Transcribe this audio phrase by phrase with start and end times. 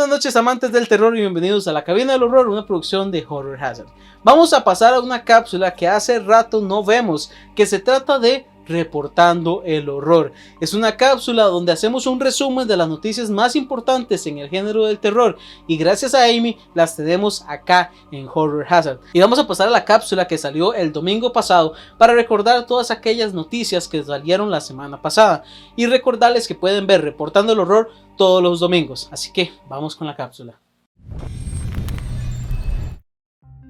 [0.00, 3.22] Buenas noches amantes del terror y bienvenidos a la cabina del horror, una producción de
[3.28, 3.88] Horror Hazard.
[4.24, 8.46] Vamos a pasar a una cápsula que hace rato no vemos, que se trata de
[8.70, 10.32] reportando el horror.
[10.60, 14.86] Es una cápsula donde hacemos un resumen de las noticias más importantes en el género
[14.86, 19.00] del terror y gracias a Amy las tenemos acá en Horror Hazard.
[19.12, 22.90] Y vamos a pasar a la cápsula que salió el domingo pasado para recordar todas
[22.90, 25.42] aquellas noticias que salieron la semana pasada
[25.76, 29.08] y recordarles que pueden ver reportando el horror todos los domingos.
[29.10, 30.60] Así que vamos con la cápsula.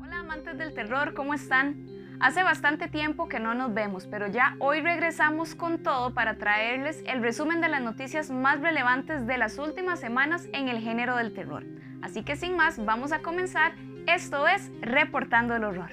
[0.02, 1.99] Hola amantes del terror, ¿cómo están?
[2.20, 7.02] Hace bastante tiempo que no nos vemos, pero ya hoy regresamos con todo para traerles
[7.06, 11.32] el resumen de las noticias más relevantes de las últimas semanas en el género del
[11.32, 11.64] terror.
[12.02, 13.72] Así que sin más, vamos a comenzar.
[14.06, 15.90] Esto es Reportando el Horror.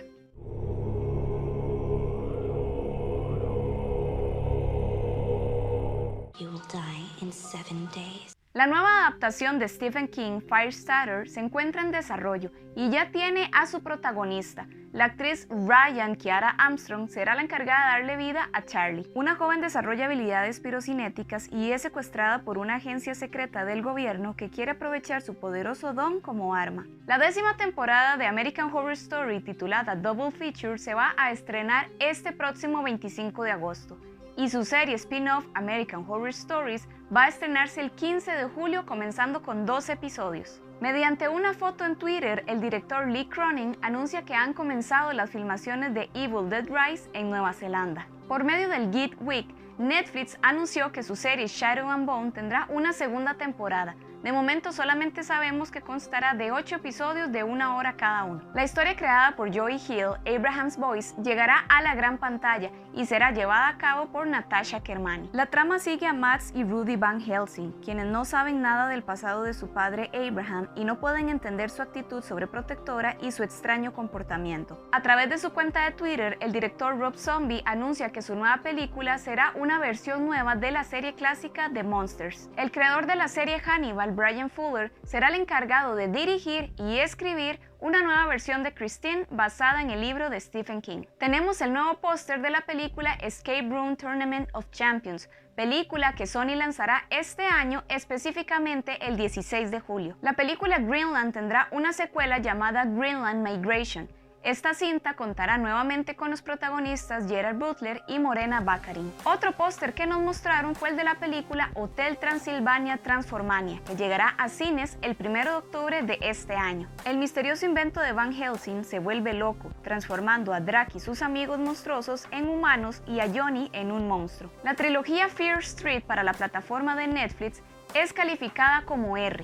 [8.58, 13.68] La nueva adaptación de Stephen King, Firestarter, se encuentra en desarrollo y ya tiene a
[13.68, 14.66] su protagonista.
[14.94, 19.06] La actriz Ryan Kiara Armstrong será la encargada de darle vida a Charlie.
[19.14, 24.50] Una joven desarrolla habilidades pirocinéticas y es secuestrada por una agencia secreta del gobierno que
[24.50, 26.88] quiere aprovechar su poderoso don como arma.
[27.06, 32.32] La décima temporada de American Horror Story titulada Double Feature se va a estrenar este
[32.32, 34.00] próximo 25 de agosto
[34.38, 39.42] y su serie spin-off American Horror Stories va a estrenarse el 15 de julio comenzando
[39.42, 40.62] con dos episodios.
[40.80, 45.96] Mediante una foto en Twitter, el director Lee Cronin anuncia que han comenzado las filmaciones
[45.96, 48.08] de Evil Dead Rise en Nueva Zelanda.
[48.28, 49.48] Por medio del Geek Week,
[49.80, 53.96] Netflix anunció que su serie Shadow and Bone tendrá una segunda temporada,
[54.28, 58.42] de momento solamente sabemos que constará de 8 episodios de una hora cada uno.
[58.54, 63.32] La historia creada por Joey Hill, Abraham's Voice, llegará a la gran pantalla y será
[63.32, 65.30] llevada a cabo por Natasha Kermani.
[65.32, 69.44] La trama sigue a Max y Rudy Van Helsing, quienes no saben nada del pasado
[69.44, 74.90] de su padre Abraham y no pueden entender su actitud sobreprotectora y su extraño comportamiento.
[74.92, 78.58] A través de su cuenta de Twitter, el director Rob Zombie anuncia que su nueva
[78.58, 82.50] película será una versión nueva de la serie clásica The Monsters.
[82.58, 87.60] El creador de la serie Hannibal Brian Fuller, será el encargado de dirigir y escribir
[87.80, 91.04] una nueva versión de Christine basada en el libro de Stephen King.
[91.20, 96.56] Tenemos el nuevo póster de la película Escape Room Tournament of Champions, película que Sony
[96.56, 100.18] lanzará este año, específicamente el 16 de julio.
[100.24, 104.10] La película Greenland tendrá una secuela llamada Greenland Migration,
[104.48, 109.12] esta cinta contará nuevamente con los protagonistas Gerard Butler y Morena Baccarin.
[109.26, 114.30] Otro póster que nos mostraron fue el de la película Hotel Transilvania Transformania, que llegará
[114.38, 116.88] a cines el 1 de octubre de este año.
[117.04, 121.60] El misterioso invento de Van Helsing se vuelve loco, transformando a Drac y sus amigos
[121.60, 124.50] monstruosos en humanos y a Johnny en un monstruo.
[124.64, 127.62] La trilogía Fear Street para la plataforma de Netflix
[127.94, 129.44] es calificada como R,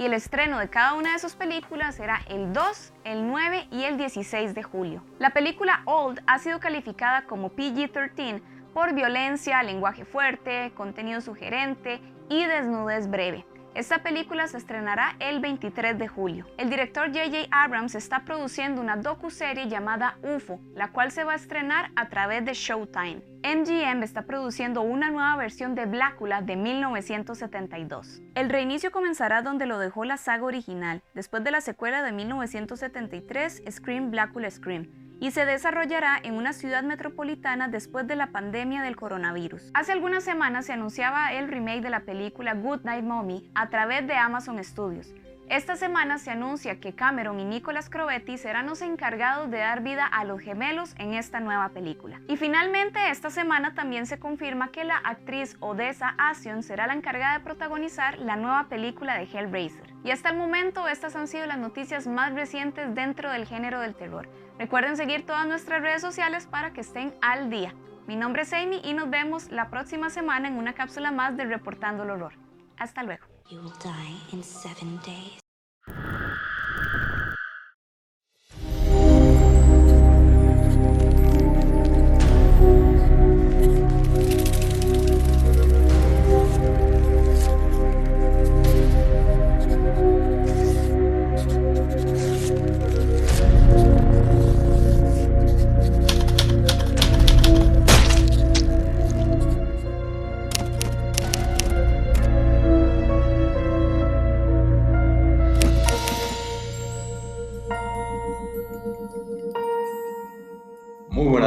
[0.00, 3.84] y el estreno de cada una de sus películas será el 2, el 9 y
[3.84, 5.04] el 16 de julio.
[5.18, 8.40] La película Old ha sido calificada como PG-13
[8.72, 12.00] por violencia, lenguaje fuerte, contenido sugerente
[12.30, 13.44] y desnudez breve.
[13.74, 16.46] Esta película se estrenará el 23 de julio.
[16.56, 17.48] El director J.J.
[17.50, 22.42] Abrams está produciendo una docu-serie llamada UFO, la cual se va a estrenar a través
[22.46, 23.29] de Showtime.
[23.42, 28.20] MGM está produciendo una nueva versión de Blácula de 1972.
[28.34, 33.62] El reinicio comenzará donde lo dejó la saga original, después de la secuela de 1973,
[33.70, 34.88] Scream Blácula Scream
[35.20, 39.70] y se desarrollará en una ciudad metropolitana después de la pandemia del coronavirus.
[39.74, 44.06] Hace algunas semanas se anunciaba el remake de la película Good Night Mommy a través
[44.06, 45.14] de Amazon Studios.
[45.50, 50.06] Esta semana se anuncia que Cameron y Nicolas Crovetti serán los encargados de dar vida
[50.06, 52.20] a los gemelos en esta nueva película.
[52.28, 57.36] Y finalmente esta semana también se confirma que la actriz Odessa Asion será la encargada
[57.36, 59.92] de protagonizar la nueva película de Hellraiser.
[60.04, 63.96] Y hasta el momento estas han sido las noticias más recientes dentro del género del
[63.96, 64.28] terror.
[64.56, 67.74] Recuerden seguir todas nuestras redes sociales para que estén al día.
[68.06, 71.44] Mi nombre es Amy y nos vemos la próxima semana en una cápsula más de
[71.46, 72.34] Reportando el Horror.
[72.78, 73.29] Hasta luego.
[73.50, 76.29] You will die in seven days.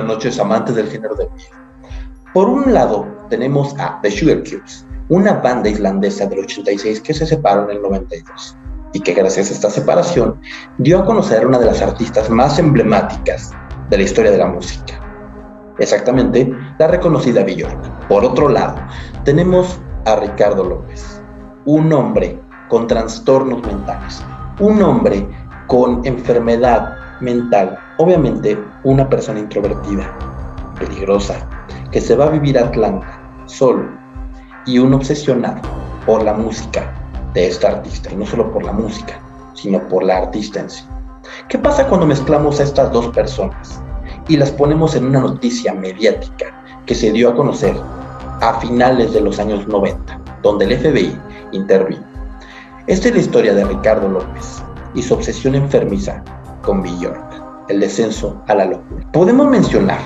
[0.04, 1.58] Noches, amantes del género de música.
[2.34, 7.26] Por un lado, tenemos a The Sugar Cubes, una banda islandesa del 86 que se
[7.26, 8.58] separó en el 92.
[8.94, 10.40] y que gracias a esta separación
[10.78, 13.52] dio a conocer una de las artistas más emblemáticas
[13.90, 15.00] de la historia de la música.
[15.80, 18.08] Exactamente, la reconocida Björk.
[18.08, 18.76] Por otro lado,
[19.26, 21.22] tenemos a Ricardo López,
[21.66, 22.40] un hombre
[22.70, 24.24] con trastornos mentales,
[24.60, 25.28] un hombre
[25.68, 30.14] con enfermedad mental, obviamente una persona introvertida,
[30.78, 31.36] peligrosa,
[31.92, 33.90] que se va a vivir a Atlanta solo
[34.66, 35.62] y un obsesionado
[36.06, 36.94] por la música
[37.34, 39.20] de esta artista, y no solo por la música,
[39.54, 40.84] sino por la artista en sí.
[41.48, 43.82] ¿Qué pasa cuando mezclamos a estas dos personas
[44.28, 47.76] y las ponemos en una noticia mediática que se dio a conocer
[48.42, 51.18] a finales de los años 90, donde el FBI
[51.54, 52.04] intervino?
[52.88, 54.62] Esta es la historia de Ricardo López
[54.94, 56.22] y su obsesión enfermiza
[56.64, 59.06] con Bjork, el descenso a la locura.
[59.12, 60.00] Podemos mencionar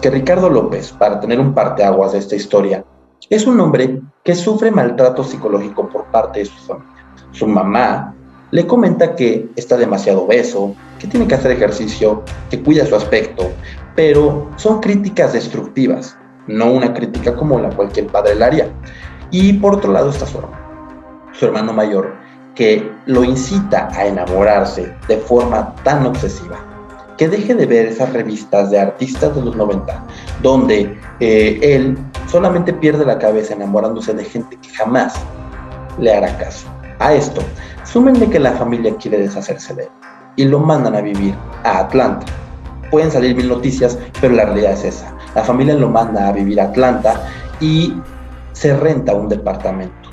[0.00, 2.84] que Ricardo López, para tener un parteaguas de esta historia,
[3.30, 6.92] es un hombre que sufre maltrato psicológico por parte de su familia.
[7.32, 8.14] Su mamá
[8.50, 13.50] le comenta que está demasiado obeso, que tiene que hacer ejercicio, que cuida su aspecto,
[13.96, 16.16] pero son críticas destructivas,
[16.46, 18.68] no una crítica como la cualquier padre le haría.
[19.30, 20.58] Y por otro lado está su hermano,
[21.32, 22.14] su hermano mayor,
[22.54, 26.73] que lo incita a enamorarse de forma tan obsesiva
[27.16, 30.04] que deje de ver esas revistas de artistas de los 90,
[30.42, 31.96] donde eh, él
[32.26, 35.14] solamente pierde la cabeza enamorándose de gente que jamás
[35.98, 36.66] le hará caso.
[36.98, 37.42] A esto,
[37.84, 39.90] súmenle que la familia quiere deshacerse de él
[40.36, 41.34] y lo mandan a vivir
[41.64, 42.26] a Atlanta.
[42.90, 45.14] Pueden salir mil noticias, pero la realidad es esa.
[45.34, 47.28] La familia lo manda a vivir a Atlanta
[47.60, 47.94] y
[48.52, 50.10] se renta un departamento.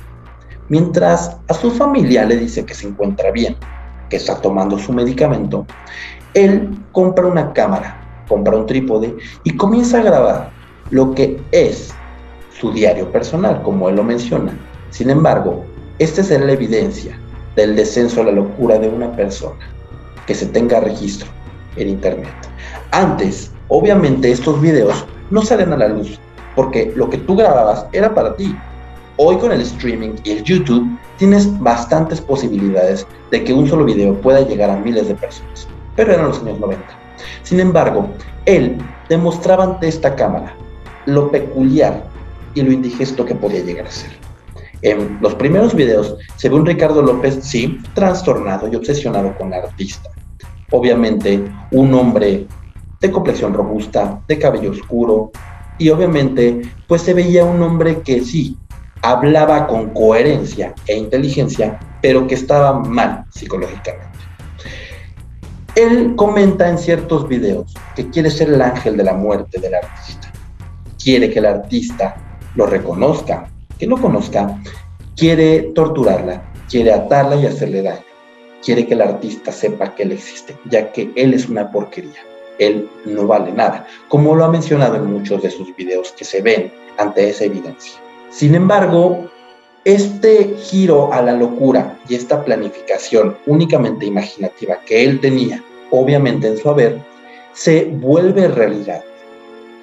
[0.68, 3.56] Mientras a su familia le dice que se encuentra bien,
[4.08, 5.66] que está tomando su medicamento,
[6.34, 10.50] él compra una cámara, compra un trípode y comienza a grabar
[10.90, 11.92] lo que es
[12.58, 14.56] su diario personal, como él lo menciona.
[14.90, 15.64] Sin embargo,
[15.98, 17.18] esta será la evidencia
[17.56, 19.60] del descenso a la locura de una persona,
[20.26, 21.28] que se tenga registro
[21.76, 22.32] en Internet.
[22.92, 26.18] Antes, obviamente, estos videos no salen a la luz,
[26.54, 28.56] porque lo que tú grababas era para ti.
[29.16, 34.14] Hoy con el streaming y el YouTube tienes bastantes posibilidades de que un solo video
[34.14, 36.84] pueda llegar a miles de personas pero eran los años 90.
[37.42, 38.08] Sin embargo,
[38.46, 38.78] él
[39.08, 40.54] demostraba ante esta cámara
[41.06, 42.04] lo peculiar
[42.54, 44.10] y lo indigesto que podía llegar a ser.
[44.82, 49.58] En los primeros videos se ve un Ricardo López, sí, trastornado y obsesionado con la
[49.58, 50.10] artista.
[50.70, 52.46] Obviamente, un hombre
[53.00, 55.30] de complexión robusta, de cabello oscuro,
[55.78, 58.56] y obviamente, pues se veía un hombre que sí,
[59.02, 64.11] hablaba con coherencia e inteligencia, pero que estaba mal psicológicamente.
[65.74, 70.30] Él comenta en ciertos videos que quiere ser el ángel de la muerte del artista.
[71.02, 72.14] Quiere que el artista
[72.54, 73.48] lo reconozca,
[73.78, 74.60] que lo conozca,
[75.16, 78.04] quiere torturarla, quiere atarla y hacerle daño.
[78.62, 82.20] Quiere que el artista sepa que él existe, ya que él es una porquería.
[82.58, 86.42] Él no vale nada, como lo ha mencionado en muchos de sus videos que se
[86.42, 87.94] ven ante esa evidencia.
[88.30, 89.26] Sin embargo,
[89.84, 96.56] este giro a la locura y esta planificación únicamente imaginativa que él tenía, obviamente en
[96.56, 97.00] su haber,
[97.52, 99.02] se vuelve realidad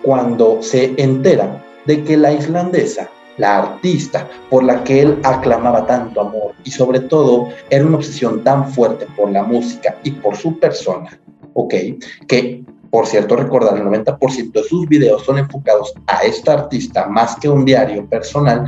[0.02, 6.22] cuando se entera de que la islandesa, la artista por la que él aclamaba tanto
[6.22, 10.60] amor y sobre todo era una obsesión tan fuerte por la música y por su
[10.60, 11.20] persona,
[11.54, 11.74] ¿ok?
[12.28, 17.36] Que por cierto, recordar, el 90% de sus videos son enfocados a esta artista más
[17.36, 18.66] que un diario personal.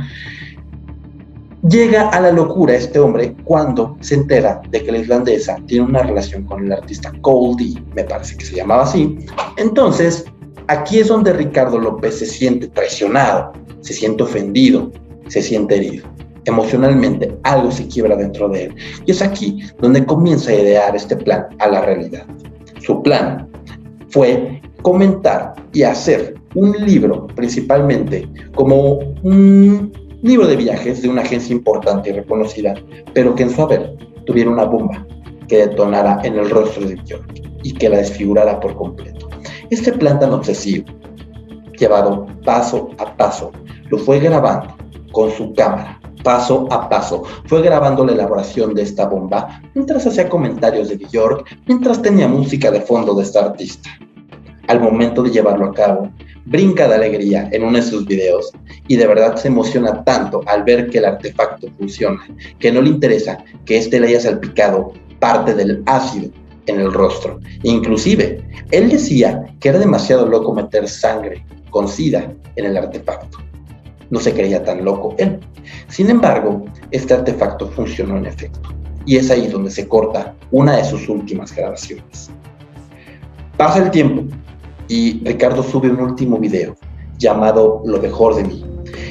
[1.68, 6.02] Llega a la locura este hombre cuando se entera de que la islandesa tiene una
[6.02, 9.16] relación con el artista Cole me parece que se llamaba así.
[9.58, 10.24] Entonces,
[10.66, 14.90] aquí es donde Ricardo López se siente traicionado, se siente ofendido,
[15.28, 16.08] se siente herido.
[16.46, 18.74] Emocionalmente algo se quiebra dentro de él.
[19.06, 22.26] Y es aquí donde comienza a idear este plan a la realidad.
[22.80, 23.48] Su plan
[24.08, 31.52] fue comentar y hacer un libro principalmente como un libro de viajes de una agencia
[31.52, 32.74] importante y reconocida,
[33.12, 35.06] pero que en su haber tuviera una bomba
[35.48, 39.28] que detonara en el rostro de Bjork y que la desfigurara por completo.
[39.70, 40.86] Este plan tan obsesivo,
[41.78, 43.50] llevado paso a paso,
[43.88, 44.74] lo fue grabando
[45.10, 47.24] con su cámara, paso a paso.
[47.46, 52.70] Fue grabando la elaboración de esta bomba mientras hacía comentarios de Bjork, mientras tenía música
[52.70, 53.90] de fondo de esta artista.
[54.72, 56.10] Al momento de llevarlo a cabo,
[56.46, 58.50] brinca de alegría en uno de sus videos
[58.88, 62.22] y de verdad se emociona tanto al ver que el artefacto funciona,
[62.58, 66.30] que no le interesa que éste le haya salpicado parte del ácido
[66.64, 67.38] en el rostro.
[67.64, 73.40] Inclusive, él decía que era demasiado loco meter sangre con sida en el artefacto.
[74.08, 75.38] No se creía tan loco él.
[75.88, 78.70] Sin embargo, este artefacto funcionó en efecto.
[79.04, 82.30] y es ahí donde se corta una de sus últimas grabaciones.
[83.58, 84.24] Pasa el tiempo
[84.88, 86.74] y Ricardo sube un último video
[87.18, 88.64] llamado Lo mejor de mí.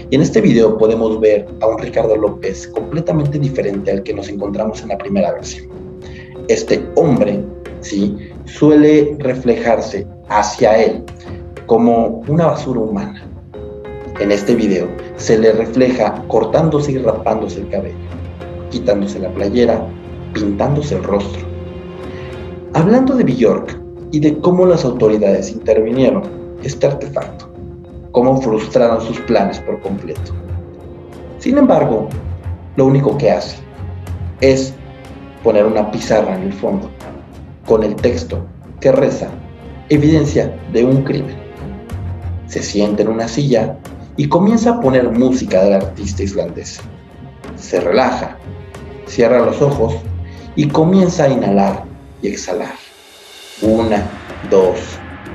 [0.10, 4.28] Y en este video podemos ver a un Ricardo López completamente diferente al que nos
[4.30, 5.70] encontramos en la primera versión.
[6.48, 7.44] Este hombre,
[7.80, 8.18] ¿sí?
[8.46, 11.04] suele reflejarse hacia él
[11.66, 13.26] como una basura humana.
[14.20, 17.96] En este video se le refleja cortándose y rapándose el cabello,
[18.70, 19.88] quitándose la playera,
[20.34, 21.42] pintándose el rostro.
[22.74, 23.81] Hablando de Bjork
[24.12, 26.24] y de cómo las autoridades intervinieron
[26.64, 27.50] este artefacto,
[28.12, 30.34] cómo frustraron sus planes por completo.
[31.40, 32.10] Sin embargo,
[32.76, 33.58] lo único que hace
[34.42, 34.74] es
[35.44, 36.90] poner una pizarra en el fondo
[37.66, 38.46] con el texto
[38.80, 39.30] que reza
[39.90, 41.36] evidencia de un crimen.
[42.48, 43.78] Se sienta en una silla
[44.18, 46.80] y comienza a poner música del artista islandés.
[47.56, 48.38] Se relaja,
[49.06, 49.96] cierra los ojos
[50.56, 51.84] y comienza a inhalar
[52.22, 52.91] y exhalar.
[53.62, 54.04] Una,
[54.50, 54.80] dos,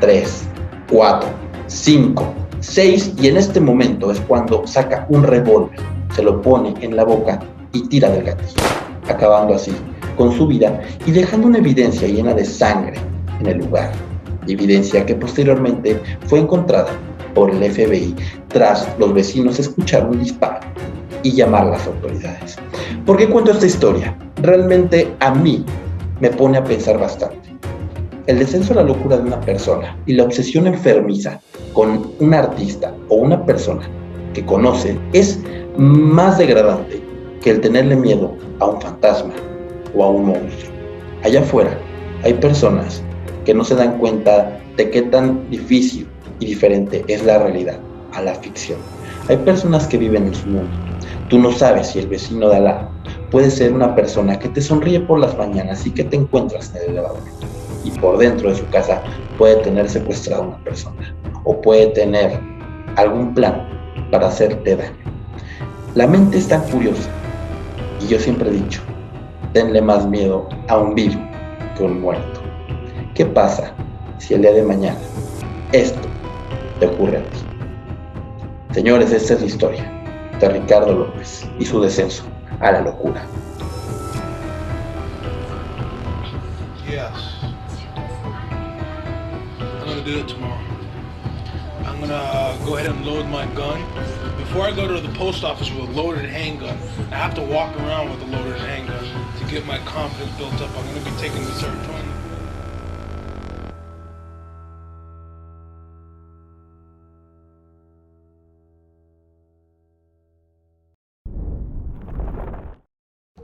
[0.00, 0.49] tres,
[0.90, 1.28] cuatro,
[1.68, 5.78] cinco, seis y en este momento es cuando saca un revólver,
[6.12, 7.38] se lo pone en la boca
[7.71, 8.61] y tira del gatillo,
[9.09, 9.73] acabando así
[10.16, 12.97] con su vida y dejando una evidencia llena de sangre
[13.38, 13.92] en el lugar,
[14.49, 16.90] evidencia que posteriormente fue encontrada
[17.33, 18.16] por el FBI
[18.49, 20.66] tras los vecinos escuchar un disparo
[21.23, 22.56] y llamar a las autoridades.
[23.04, 24.16] ¿Por qué cuento esta historia?
[24.42, 25.64] Realmente a mí
[26.21, 27.46] me pone a pensar bastante.
[28.26, 31.40] El descenso a la locura de una persona y la obsesión enfermiza
[31.73, 33.88] con un artista o una persona
[34.35, 35.38] que conoce es
[35.76, 37.00] más degradante
[37.40, 39.33] que el tenerle miedo a un fantasma
[39.95, 40.73] o a un monstruo.
[41.23, 41.78] Allá afuera
[42.25, 43.00] hay personas
[43.45, 46.09] que no se dan cuenta de qué tan difícil
[46.40, 47.78] y diferente es la realidad
[48.12, 48.80] a la ficción.
[49.28, 50.71] Hay personas que viven en su mundo.
[51.28, 52.90] Tú no sabes si el vecino de al lado
[53.30, 56.83] puede ser una persona que te sonríe por las mañanas y que te encuentras en
[56.83, 57.23] el elevador.
[57.87, 59.00] Y por dentro de su casa
[59.38, 61.14] puede tener secuestrada una persona
[61.45, 62.40] o puede tener
[62.97, 63.69] algún plan
[64.11, 64.97] para hacerte daño.
[65.95, 67.09] La mente es tan curiosa
[68.00, 68.83] y yo siempre he dicho,
[69.52, 71.21] tenle más miedo a un vivo
[71.76, 72.40] que a un muerto.
[73.14, 73.73] ¿Qué pasa
[74.19, 74.99] si el día de mañana
[75.71, 76.09] esto
[76.81, 77.38] te ocurre a ti?
[78.75, 79.93] Señores, esta es la historia
[80.40, 82.25] de Ricardo López y su descenso
[82.61, 83.25] a la locura.
[86.88, 87.36] Yes.
[90.07, 90.65] Do tomorrow.
[91.85, 93.83] I'm gonna uh, go ahead and load my gun.
[94.39, 96.79] Before I go to the post office with a loaded handgun,
[97.11, 100.71] I have to walk around with a loaded handgun to get my confidence built up.
[100.79, 102.07] I'm gonna be taking the serotonin.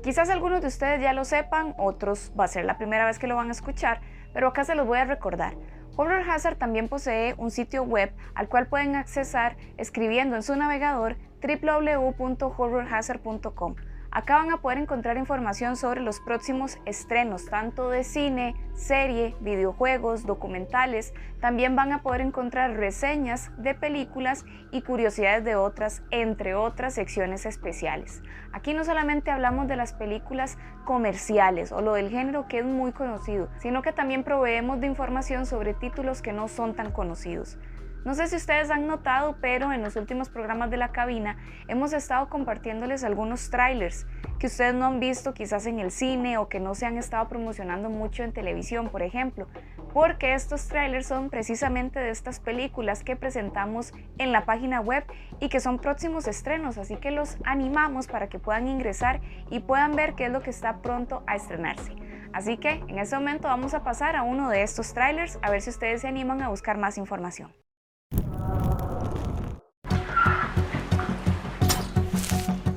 [0.05, 3.27] Quizás algunos de ustedes ya lo sepan, otros va a ser la primera vez que
[3.27, 4.01] lo van a escuchar,
[4.33, 5.55] pero acá se los voy a recordar.
[5.97, 11.17] Horror Hazard también posee un sitio web al cual pueden accesar escribiendo en su navegador
[11.43, 13.75] www.horrorhazard.com.
[14.15, 20.27] Acá van a poder encontrar información sobre los próximos estrenos, tanto de cine, serie, videojuegos,
[20.27, 21.15] documentales.
[21.41, 27.47] También van a poder encontrar reseñas de películas y curiosidades de otras, entre otras secciones
[27.47, 28.21] especiales.
[28.53, 32.93] Aquí no solamente hablamos de las películas comerciales o lo del género que es muy
[32.93, 37.57] conocido, sino que también proveemos de información sobre títulos que no son tan conocidos.
[38.05, 41.37] No sé si ustedes han notado, pero en los últimos programas de la cabina
[41.69, 44.07] hemos estado compartiéndoles algunos trailers
[44.41, 47.29] que ustedes no han visto quizás en el cine o que no se han estado
[47.29, 49.47] promocionando mucho en televisión, por ejemplo,
[49.93, 55.05] porque estos trailers son precisamente de estas películas que presentamos en la página web
[55.39, 59.95] y que son próximos estrenos, así que los animamos para que puedan ingresar y puedan
[59.95, 61.95] ver qué es lo que está pronto a estrenarse.
[62.33, 65.61] Así que en este momento vamos a pasar a uno de estos trailers a ver
[65.61, 67.53] si ustedes se animan a buscar más información.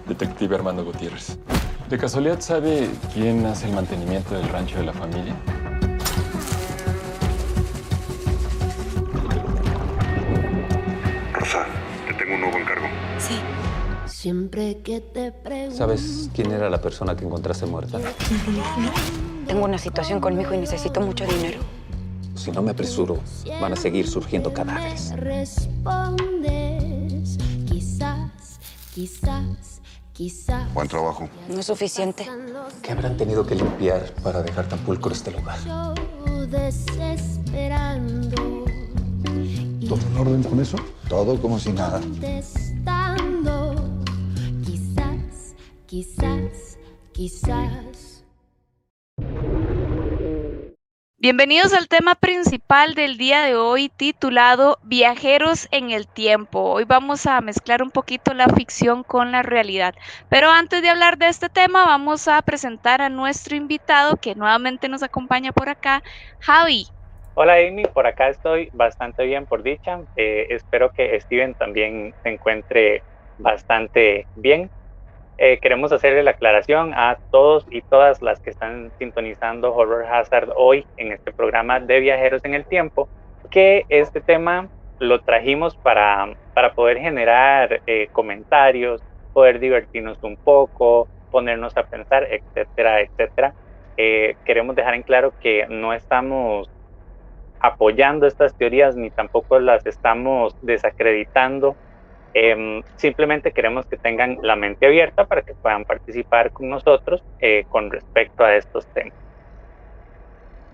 [0.07, 1.37] Detective Armando Gutiérrez.
[1.89, 5.35] ¿De casualidad sabe quién hace el mantenimiento del rancho de la familia?
[11.33, 11.65] Rosa,
[12.07, 12.87] te tengo un nuevo encargo.
[13.19, 13.35] Sí.
[14.05, 15.75] Siempre que te pregunto.
[15.75, 17.99] ¿Sabes quién era la persona que encontraste muerta?
[19.47, 21.59] Tengo una situación con mi hijo y necesito mucho dinero.
[22.35, 23.19] Si no me apresuro,
[23.61, 25.11] van a seguir surgiendo cadáveres.
[25.15, 27.37] Respondes,
[27.67, 28.59] quizás,
[28.93, 29.81] quizás,
[30.13, 30.73] quizás.
[30.73, 31.27] Buen trabajo.
[31.49, 32.25] No es suficiente.
[32.81, 35.57] ¿Qué habrán tenido que limpiar para dejar tan pulcro este lugar?
[36.49, 38.65] Desesperando.
[39.87, 40.77] ¿Todo en orden con eso?
[41.07, 41.99] Todo como si nada.
[41.99, 43.75] Contestando,
[44.65, 45.53] quizás,
[45.85, 46.77] quizás,
[47.13, 48.14] quizás.
[51.25, 56.59] Bienvenidos al tema principal del día de hoy titulado Viajeros en el Tiempo.
[56.61, 59.95] Hoy vamos a mezclar un poquito la ficción con la realidad.
[60.29, 64.87] Pero antes de hablar de este tema, vamos a presentar a nuestro invitado que nuevamente
[64.87, 66.03] nos acompaña por acá,
[66.41, 66.85] Javi.
[67.33, 70.01] Hola Amy, por acá estoy bastante bien por dicha.
[70.17, 73.01] Eh, espero que Steven también se encuentre
[73.39, 74.69] bastante bien.
[75.37, 80.53] Eh, queremos hacerle la aclaración a todos y todas las que están sintonizando Horror Hazard
[80.55, 83.09] hoy en este programa de Viajeros en el Tiempo,
[83.51, 91.09] que este tema lo trajimos para, para poder generar eh, comentarios, poder divertirnos un poco,
[91.31, 93.53] ponernos a pensar, etcétera, etcétera.
[93.97, 96.69] Eh, queremos dejar en claro que no estamos
[97.59, 101.75] apoyando estas teorías ni tampoco las estamos desacreditando
[102.37, 107.63] Em, simplemente queremos que tengan la mente abierta para que puedan participar con nosotros eh,
[107.69, 109.13] con respecto a estos temas.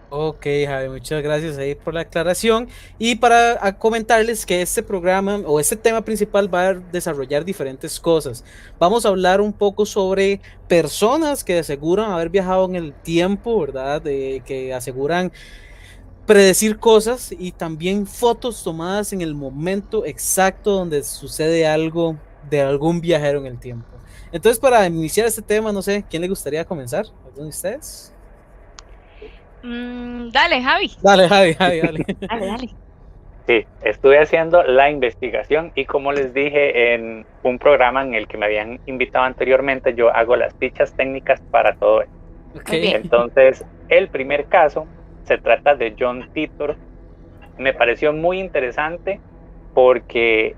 [0.09, 2.67] Ok, Javi, muchas gracias ahí por la aclaración.
[2.97, 8.43] Y para comentarles que este programa o este tema principal va a desarrollar diferentes cosas.
[8.79, 14.01] Vamos a hablar un poco sobre personas que aseguran haber viajado en el tiempo, ¿verdad?
[14.01, 15.31] De, que aseguran
[16.25, 22.17] predecir cosas y también fotos tomadas en el momento exacto donde sucede algo
[22.49, 23.87] de algún viajero en el tiempo.
[24.31, 27.05] Entonces, para iniciar este tema, no sé, ¿quién le gustaría comenzar?
[27.25, 28.15] ¿Alguno de ustedes?
[29.63, 30.91] Mm, dale, Javi.
[31.01, 32.05] Dale, Javi, Javi, dale.
[32.21, 32.69] dale, dale.
[33.47, 38.37] Sí, estuve haciendo la investigación y como les dije en un programa en el que
[38.37, 42.15] me habían invitado anteriormente, yo hago las fichas técnicas para todo esto.
[42.61, 42.89] Okay.
[42.89, 44.85] Entonces, el primer caso
[45.31, 46.75] se trata de John Titor.
[47.57, 49.21] Me pareció muy interesante
[49.73, 50.57] porque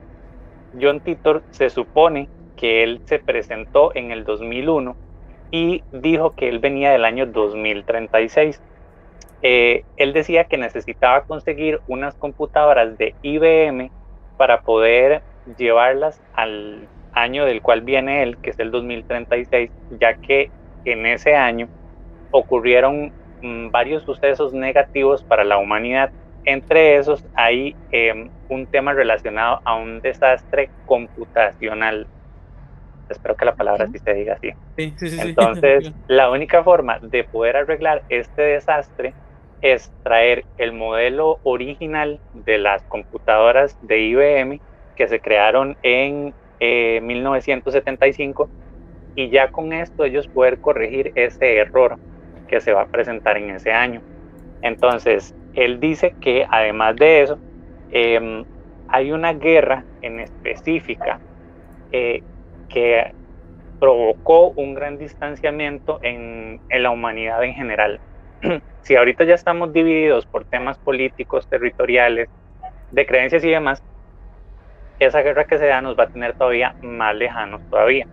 [0.81, 4.95] John Titor se supone que él se presentó en el 2001
[5.51, 8.63] y dijo que él venía del año 2036.
[9.43, 13.91] Eh, él decía que necesitaba conseguir unas computadoras de IBM
[14.37, 15.21] para poder
[15.55, 20.49] llevarlas al año del cual viene él, que es el 2036, ya que
[20.85, 21.67] en ese año
[22.31, 23.13] ocurrieron
[23.71, 26.11] varios sucesos negativos para la humanidad.
[26.45, 32.07] Entre esos hay em, un tema relacionado a un desastre computacional.
[33.09, 34.51] Espero que la palabra sí se diga así.
[34.77, 39.13] Entonces, la única forma de poder arreglar este desastre
[39.61, 44.59] es traer el modelo original de las computadoras de IBM
[44.95, 48.47] que se crearon en 1975 eh,
[49.15, 51.97] y ya con esto ellos poder corregir ese error
[52.53, 53.99] que se va a presentar en ese año.
[54.61, 57.39] Entonces, él dice que además de eso,
[57.89, 58.45] em,
[58.87, 61.19] hay una guerra en específica
[61.91, 62.21] eh,
[62.69, 63.11] que
[63.79, 67.99] provocó un gran distanciamiento en, en la humanidad en general.
[68.83, 72.29] si ahorita ya estamos divididos por temas políticos, territoriales,
[72.91, 73.81] de creencias y demás,
[74.99, 78.05] esa guerra que se da nos va a tener todavía más lejanos todavía.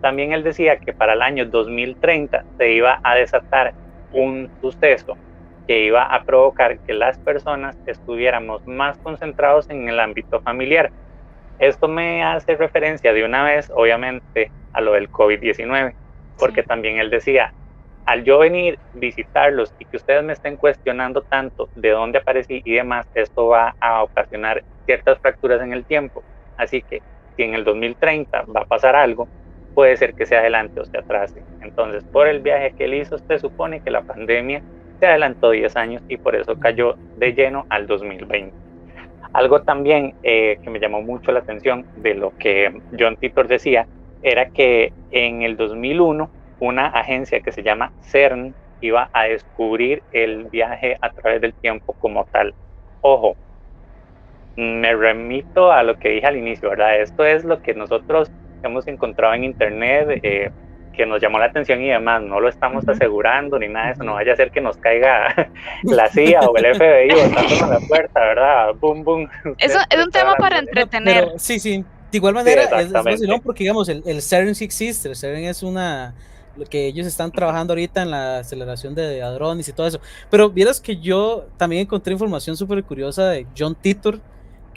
[0.00, 3.74] También él decía que para el año 2030 se iba a desatar
[4.12, 5.16] un suceso
[5.66, 10.90] que iba a provocar que las personas estuviéramos más concentrados en el ámbito familiar.
[11.58, 15.92] Esto me hace referencia de una vez, obviamente, a lo del COVID-19,
[16.38, 17.52] porque también él decía,
[18.06, 22.74] al yo venir, visitarlos y que ustedes me estén cuestionando tanto de dónde aparecí y
[22.74, 26.24] demás, esto va a ocasionar ciertas fracturas en el tiempo.
[26.56, 27.02] Así que
[27.36, 29.28] si en el 2030 va a pasar algo,
[29.78, 31.40] puede ser que se adelante o se atrase.
[31.60, 34.60] Entonces, por el viaje que él hizo, se supone que la pandemia
[34.98, 38.52] se adelantó 10 años y por eso cayó de lleno al 2020.
[39.32, 43.86] Algo también eh, que me llamó mucho la atención de lo que John Titor decía
[44.24, 50.46] era que en el 2001 una agencia que se llama CERN iba a descubrir el
[50.46, 52.52] viaje a través del tiempo como tal.
[53.00, 53.36] Ojo,
[54.56, 57.00] me remito a lo que dije al inicio, ¿verdad?
[57.00, 58.28] Esto es lo que nosotros
[58.62, 60.50] hemos encontrado en internet eh,
[60.92, 62.22] que nos llamó la atención y demás.
[62.22, 64.04] No lo estamos asegurando ni nada de eso.
[64.04, 65.50] No vaya a ser que nos caiga
[65.84, 68.74] la CIA o el FBI botándonos a la puerta, ¿verdad?
[68.80, 69.28] Boom, boom.
[69.58, 71.32] Eso es un tema para entretener.
[71.36, 71.84] sí, sí.
[72.10, 75.10] De igual manera, es, es porque digamos, el, el CERN sí existe.
[75.10, 76.14] El CERN es una
[76.58, 80.00] lo que ellos están trabajando ahorita en la aceleración de hadrones y todo eso.
[80.30, 84.20] Pero vieras que yo también encontré información súper curiosa de John Titor,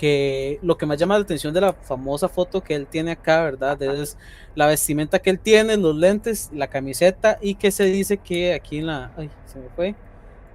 [0.02, 3.44] que lo que más llama la atención de la famosa foto que él tiene acá,
[3.44, 3.80] ¿verdad?
[3.84, 4.18] Es
[4.56, 8.80] la vestimenta que él tiene, los lentes, la camiseta y que se dice que aquí
[8.80, 9.94] en la, ay, se me fue,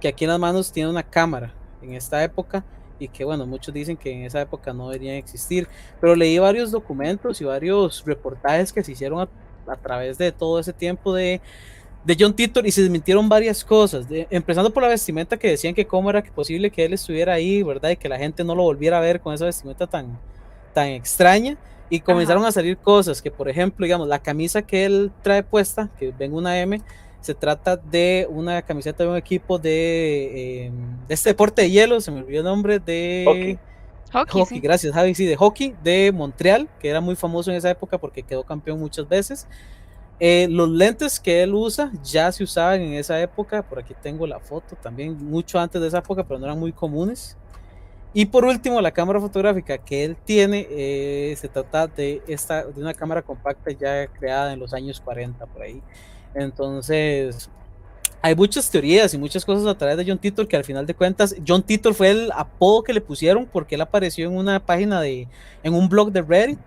[0.01, 2.65] que aquí en las manos tiene una cámara en esta época
[2.99, 5.69] y que bueno, muchos dicen que en esa época no deberían existir,
[6.01, 9.29] pero leí varios documentos y varios reportajes que se hicieron
[9.65, 11.39] a, través de todo ese tiempo de,
[12.07, 15.75] de John Titor y se desmintieron varias cosas, de, empezando por la vestimenta que decían
[15.75, 17.89] que cómo era posible que él estuviera ahí, ¿verdad?
[17.89, 20.17] Y que la gente no lo volviera a ver con esa vestimenta tan,
[20.73, 21.57] tan extraña.
[21.89, 25.89] Y comenzaron a salir cosas que, por ejemplo, digamos, la camisa que él trae puesta,
[25.99, 26.81] que ven una M,
[27.19, 31.99] se trata de una camiseta de un equipo de, em, de este deporte de hielo,
[31.99, 33.25] se me olvidó el nombre, de...
[33.27, 33.59] Hockey.
[34.29, 37.97] Hockey, gracias Javi, sí, de hockey de Montreal, que era muy famoso en esa época
[37.97, 39.45] porque quedó campeón muchas veces.
[40.19, 44.25] Eh, los lentes que él usa ya se usaban en esa época, por aquí tengo
[44.25, 47.37] la foto también, mucho antes de esa época, pero no eran muy comunes.
[48.13, 52.81] Y por último, la cámara fotográfica que él tiene eh, se trata de, esta, de
[52.81, 55.83] una cámara compacta ya creada en los años 40 por ahí.
[56.33, 57.49] Entonces,
[58.21, 60.95] hay muchas teorías y muchas cosas a través de John Titor que al final de
[60.95, 64.99] cuentas, John Titor fue el apodo que le pusieron porque él apareció en una página
[64.99, 65.27] de,
[65.61, 66.59] en un blog de Reddit,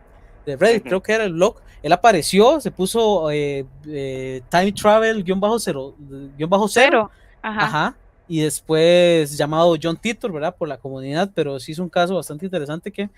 [0.47, 5.25] de Reddit, creo que era el blog, él apareció, se puso eh, eh, Time Travel
[5.25, 5.95] guion bajo cero,
[6.37, 7.11] guion bajo cero.
[7.43, 7.95] Ajá.
[8.29, 10.55] Y después llamado John Titor, ¿verdad?
[10.57, 13.09] Por la comunidad, pero sí es un caso bastante interesante que,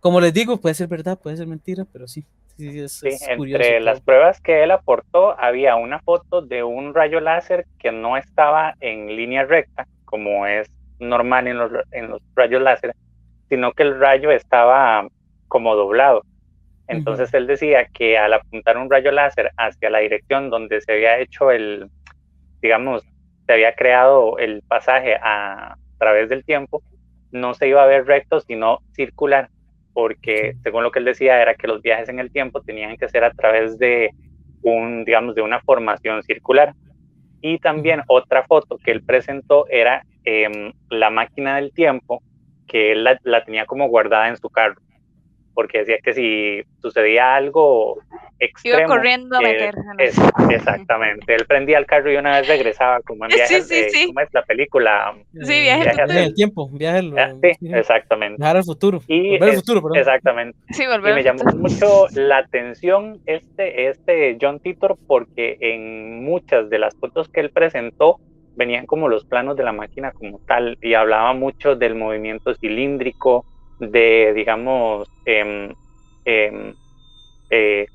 [0.00, 2.24] como les digo, puede ser verdad, puede ser mentira, pero sí.
[2.56, 7.20] Sí, es, sí entre las pruebas que él aportó, había una foto de un rayo
[7.20, 10.66] láser que no estaba en línea recta, como es
[10.98, 12.94] normal en los, en los rayos láser,
[13.50, 15.06] sino que el rayo estaba
[15.48, 16.22] como doblado.
[16.88, 21.18] Entonces él decía que al apuntar un rayo láser hacia la dirección donde se había
[21.18, 21.90] hecho el,
[22.62, 23.02] digamos,
[23.46, 26.82] se había creado el pasaje a través del tiempo,
[27.32, 29.48] no se iba a ver recto, sino circular,
[29.92, 33.08] porque según lo que él decía era que los viajes en el tiempo tenían que
[33.08, 34.10] ser a través de
[34.62, 36.74] un, digamos, de una formación circular.
[37.40, 42.22] Y también otra foto que él presentó era em, la máquina del tiempo,
[42.66, 44.80] que él la tenía como guardada en su carro
[45.56, 47.98] porque decía que si sucedía algo
[48.38, 48.78] extremo...
[48.78, 49.80] Iba corriendo a meterse.
[50.50, 54.28] exactamente, él prendía el carro y una vez regresaba, como en viajes de, ¿cómo es
[54.34, 55.14] la película?
[55.32, 58.36] Sí, viaje, en el tiempo, viaje al, ah, sí, exactamente.
[58.36, 59.98] Viajar al futuro, y volver al futuro, perdón.
[59.98, 60.58] Exactamente.
[60.72, 66.68] Sí, volver y me llamó mucho la atención este, este John Titor porque en muchas
[66.68, 68.20] de las fotos que él presentó
[68.56, 73.46] venían como los planos de la máquina como tal y hablaba mucho del movimiento cilíndrico,
[73.78, 75.72] de, digamos, em,
[76.24, 76.74] em,
[77.50, 77.86] eh,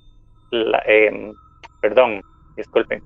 [0.85, 1.33] em,
[1.81, 2.21] perdón,
[2.55, 3.01] disculpen,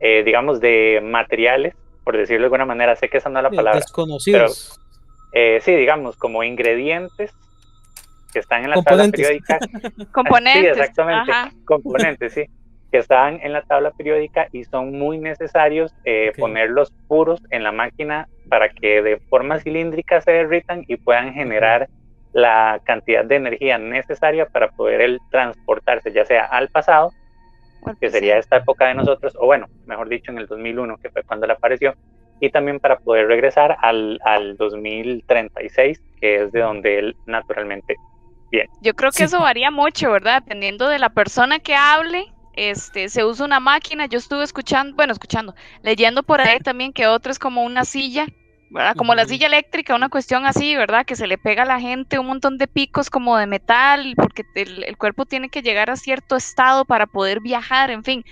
[0.00, 3.50] eh, digamos, de materiales, por decirlo de alguna manera, sé que esa no es la
[3.50, 3.80] palabra.
[3.80, 4.80] Desconocidos.
[5.32, 7.32] Eh, sí, digamos, como ingredientes
[8.32, 9.58] que están en la tabla periódica.
[10.12, 10.62] componentes.
[10.62, 11.32] Sí, exactamente.
[11.64, 12.44] Componentes, sí.
[12.90, 15.92] Que están en la tabla periódica y son muy necesarios
[16.38, 21.88] ponerlos puros en la máquina para que de forma cilíndrica se derritan y puedan generar
[22.32, 27.12] la cantidad de energía necesaria para poder él transportarse, ya sea al pasado,
[28.00, 31.22] que sería esta época de nosotros, o bueno, mejor dicho, en el 2001, que fue
[31.22, 31.94] cuando le apareció,
[32.40, 37.96] y también para poder regresar al, al 2036, que es de donde él naturalmente
[38.50, 38.68] viene.
[38.80, 40.42] Yo creo que eso varía mucho, ¿verdad?
[40.42, 45.12] Dependiendo de la persona que hable, este, se usa una máquina, yo estuve escuchando, bueno,
[45.12, 48.26] escuchando, leyendo por ahí también que otro es como una silla
[48.70, 48.94] ¿verdad?
[48.96, 51.04] Como la silla eléctrica, una cuestión así, ¿verdad?
[51.04, 54.44] Que se le pega a la gente un montón de picos como de metal, porque
[54.54, 58.24] el, cuerpo tiene que llegar a cierto estado para poder viajar, en fin.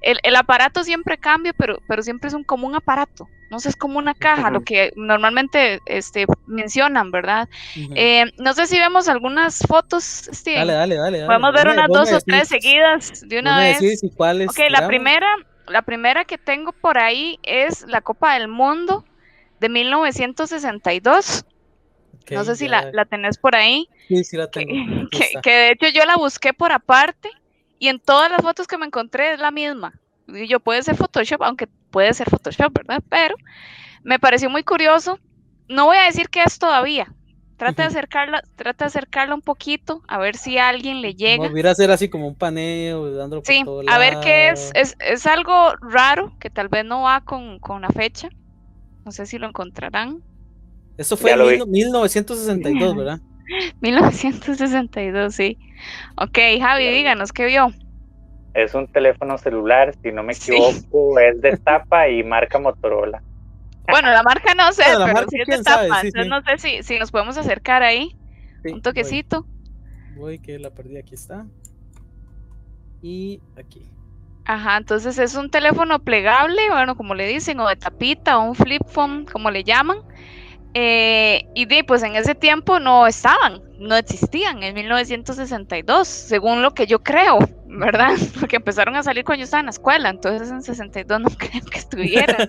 [0.00, 3.76] El, aparato siempre cambia, pero, pero siempre es un, como un aparato, no sé, es
[3.76, 7.48] como una caja, lo que normalmente este, mencionan, ¿verdad?
[7.94, 11.26] Eh, no sé si vemos algunas fotos, Dale, dale, dale.
[11.26, 14.00] Podemos ver unas dos o tres seguidas de una vez.
[14.16, 15.28] cuáles, ok, la primera,
[15.66, 19.04] la primera que tengo por ahí es la Copa del Mundo
[19.60, 21.44] de 1962.
[22.30, 23.88] no sé si la, la, tenés por ahí.
[24.08, 24.72] Sí, sí la tengo.
[25.42, 27.30] Que, de hecho yo la busqué por aparte
[27.78, 30.00] y en todas las fotos que me encontré es la misma.
[30.26, 33.02] Y yo puede ser Photoshop, aunque puede ser Photoshop, ¿verdad?
[33.08, 33.34] Pero
[34.02, 35.18] me pareció muy curioso.
[35.68, 37.12] No voy a decir que es todavía.
[37.56, 41.46] Trata de acercarla, trata de acercarla un poquito, a ver si a alguien le llega.
[41.46, 44.70] a hacer así como un paneo, dándolo Sí, a ver qué es.
[44.74, 44.96] es.
[44.98, 45.26] es.
[45.26, 48.30] algo raro que tal vez no va con, con la fecha,
[49.10, 50.22] no sé si lo encontrarán.
[50.96, 53.18] Eso fue en 1962, ¿verdad?
[53.80, 55.58] 1962, sí.
[56.16, 57.72] Ok, Javi, díganos, ¿qué vio?
[58.54, 63.20] Es un teléfono celular, si no me equivoco, es de tapa y marca Motorola.
[63.88, 67.00] Bueno, la marca no sé, pero sí es de tapa, entonces no sé si, si
[67.00, 68.16] nos podemos acercar ahí.
[68.64, 69.44] un toquecito.
[70.14, 71.48] voy, que la perdí, aquí está.
[73.02, 73.90] Y aquí.
[74.50, 78.56] Ajá, entonces es un teléfono plegable, bueno, como le dicen, o de tapita, o un
[78.56, 79.98] flip phone, como le llaman.
[80.74, 86.74] Eh, y de, pues en ese tiempo no estaban, no existían, en 1962, según lo
[86.74, 88.14] que yo creo, ¿verdad?
[88.40, 91.62] Porque empezaron a salir cuando yo estaba en la escuela, entonces en 62 no creo
[91.70, 92.48] que estuvieran.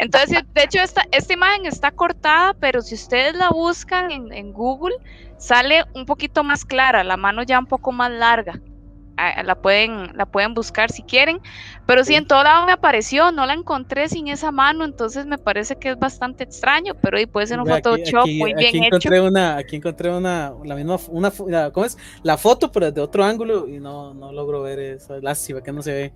[0.00, 4.52] Entonces, de hecho, esta, esta imagen está cortada, pero si ustedes la buscan en, en
[4.52, 4.96] Google,
[5.38, 8.60] sale un poquito más clara, la mano ya un poco más larga
[9.44, 11.40] la pueden, la pueden buscar si quieren,
[11.86, 15.38] pero sí, en todo lado me apareció, no la encontré sin esa mano, entonces me
[15.38, 19.16] parece que es bastante extraño, pero ahí puede ser un Photoshop muy bien aquí encontré
[19.16, 19.26] hecho.
[19.26, 21.98] Una, aquí encontré una, la misma, una, ¿cómo es?
[22.22, 25.82] La foto, pero desde otro ángulo y no, no logro ver eso, lástima que no
[25.82, 26.12] se ve.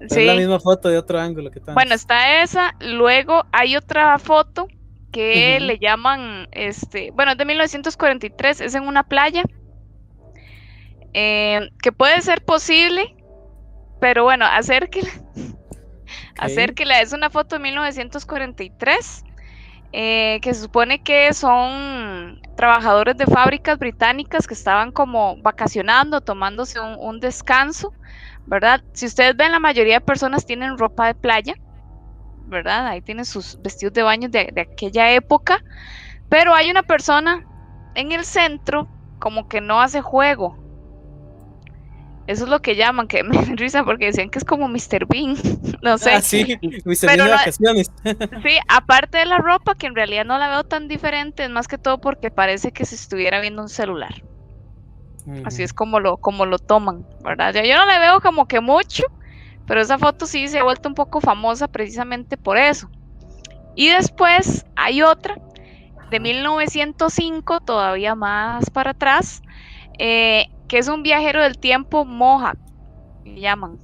[0.00, 4.66] Es la misma foto de otro ángulo que Bueno, está esa, luego hay otra foto
[5.10, 9.44] que le llaman, este, bueno, es de 1943, es en una playa,
[11.14, 13.16] eh, que puede ser posible,
[14.00, 15.10] pero bueno, acérquela.
[16.38, 19.24] Acérquela, es una foto de 1943.
[19.92, 26.78] Eh, que se supone que son trabajadores de fábricas británicas que estaban como vacacionando, tomándose
[26.78, 27.92] un, descanso,
[28.46, 28.84] ¿verdad?
[28.92, 31.54] Si ustedes ven, la mayoría de personas tienen ropa de playa,
[32.46, 32.86] ¿verdad?
[32.86, 35.60] Ahí tienen sus vestidos de baño de, de aquella época,
[36.28, 37.44] pero hay una persona
[37.96, 40.56] en el centro como que no hace juego,
[42.26, 45.06] eso es lo que llaman, que me risa porque decían que es como Mr.
[45.08, 45.36] Bean.
[45.82, 46.12] No sé.
[46.12, 47.06] Ah, sí, Mr.
[47.06, 47.90] Bean de vacaciones.
[48.04, 51.68] Sí, aparte de la ropa, que en realidad no la veo tan diferente, es más
[51.68, 54.22] que todo porque parece que se estuviera viendo un celular.
[55.44, 57.54] Así es como lo, como lo toman, ¿verdad?
[57.54, 59.04] Yo, yo no le veo como que mucho,
[59.66, 62.90] pero esa foto sí se ha vuelto un poco famosa precisamente por eso.
[63.76, 65.36] Y después hay otra
[66.10, 69.42] de 1905, todavía más para atrás,
[69.98, 72.56] eh, que es un viajero del tiempo Mohawk,
[73.24, 73.76] le llaman.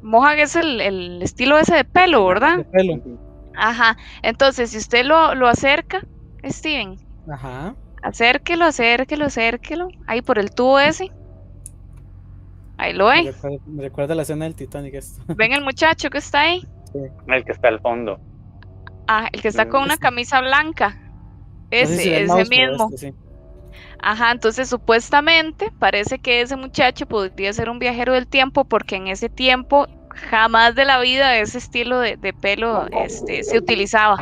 [0.00, 2.56] Mohawk es el, estilo ese de pelo, ¿verdad?
[2.56, 3.02] De pelo.
[3.54, 3.98] Ajá.
[4.22, 6.02] Entonces, si usted lo, lo acerca,
[6.42, 6.96] Steven.
[7.30, 7.74] Ajá.
[8.02, 9.88] Acérquelo, acérquelo, acérquelo.
[10.06, 11.12] Ahí por el tubo ese.
[12.78, 13.34] Ahí lo ve.
[13.66, 14.94] Me recuerda, la escena del Titanic.
[14.94, 15.22] Esto.
[15.36, 16.66] ¿Ven el muchacho que está ahí?
[17.26, 18.18] El que está al fondo.
[19.06, 20.98] Ah, el que está con una camisa blanca.
[21.70, 22.88] Ese, ese mismo.
[22.90, 23.14] Este,
[24.02, 29.06] Ajá, entonces supuestamente parece que ese muchacho podría ser un viajero del tiempo porque en
[29.06, 34.16] ese tiempo jamás de la vida ese estilo de, pelo este, se utilizaba.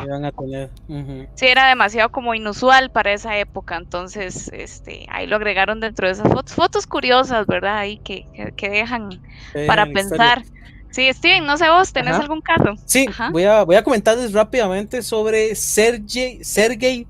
[1.35, 6.13] Sí, era demasiado como inusual para esa época, entonces este, ahí lo agregaron dentro de
[6.13, 7.77] esas fotos, fotos curiosas, ¿verdad?
[7.77, 9.21] Ahí que, que, dejan
[9.67, 10.43] para pensar.
[10.91, 12.75] Sí, Steven, no sé vos, ¿tenés algún caso?
[12.85, 17.07] Sí, voy a, voy a comentarles rápidamente sobre Sergey, Sergey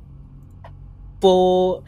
[1.19, 1.83] Po...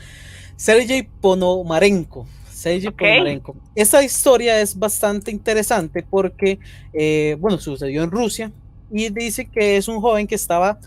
[0.63, 2.25] Sergei Ponomarenko.
[2.49, 3.53] Sergei Ponomarenko.
[3.75, 6.57] Esta historia es bastante interesante porque,
[6.93, 8.49] eh, bueno, sucedió en Rusia
[8.89, 10.79] y dice que es un joven que estaba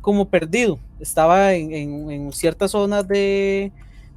[0.00, 3.72] como perdido, estaba en, ciertas zonas de,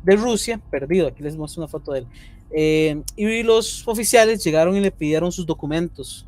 [0.06, 2.08] Rusia, perdido, aquí les muestro una foto de él.
[2.52, 6.28] Eh, y los oficiales llegaron y le pidieron sus documentos,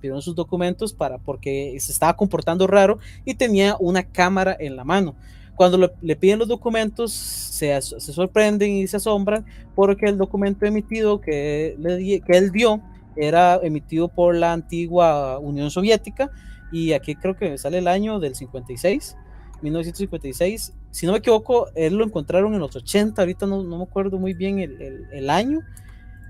[0.00, 4.84] pidieron sus documentos para porque se estaba comportando raro y tenía una cámara en la
[4.84, 5.14] mano.
[5.56, 11.20] Cuando le piden los documentos, se, se, sorprenden y se asombran porque el documento emitido
[11.20, 12.80] que, le, que él dio
[13.14, 16.30] era emitido por la antigua Unión Soviética
[16.72, 19.16] y aquí creo que sale el año del 56,
[19.60, 20.72] 1956.
[20.90, 24.18] Si no me equivoco, él lo encontraron en los 80, ahorita no, no me acuerdo
[24.18, 25.60] muy bien el, el, el año,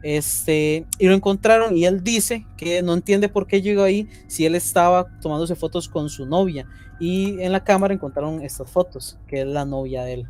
[0.03, 4.45] este, y lo encontraron y él dice que no entiende por qué llegó ahí si
[4.45, 6.67] él estaba tomándose fotos con su novia.
[6.99, 10.27] Y en la cámara encontraron estas fotos, que es la novia de él.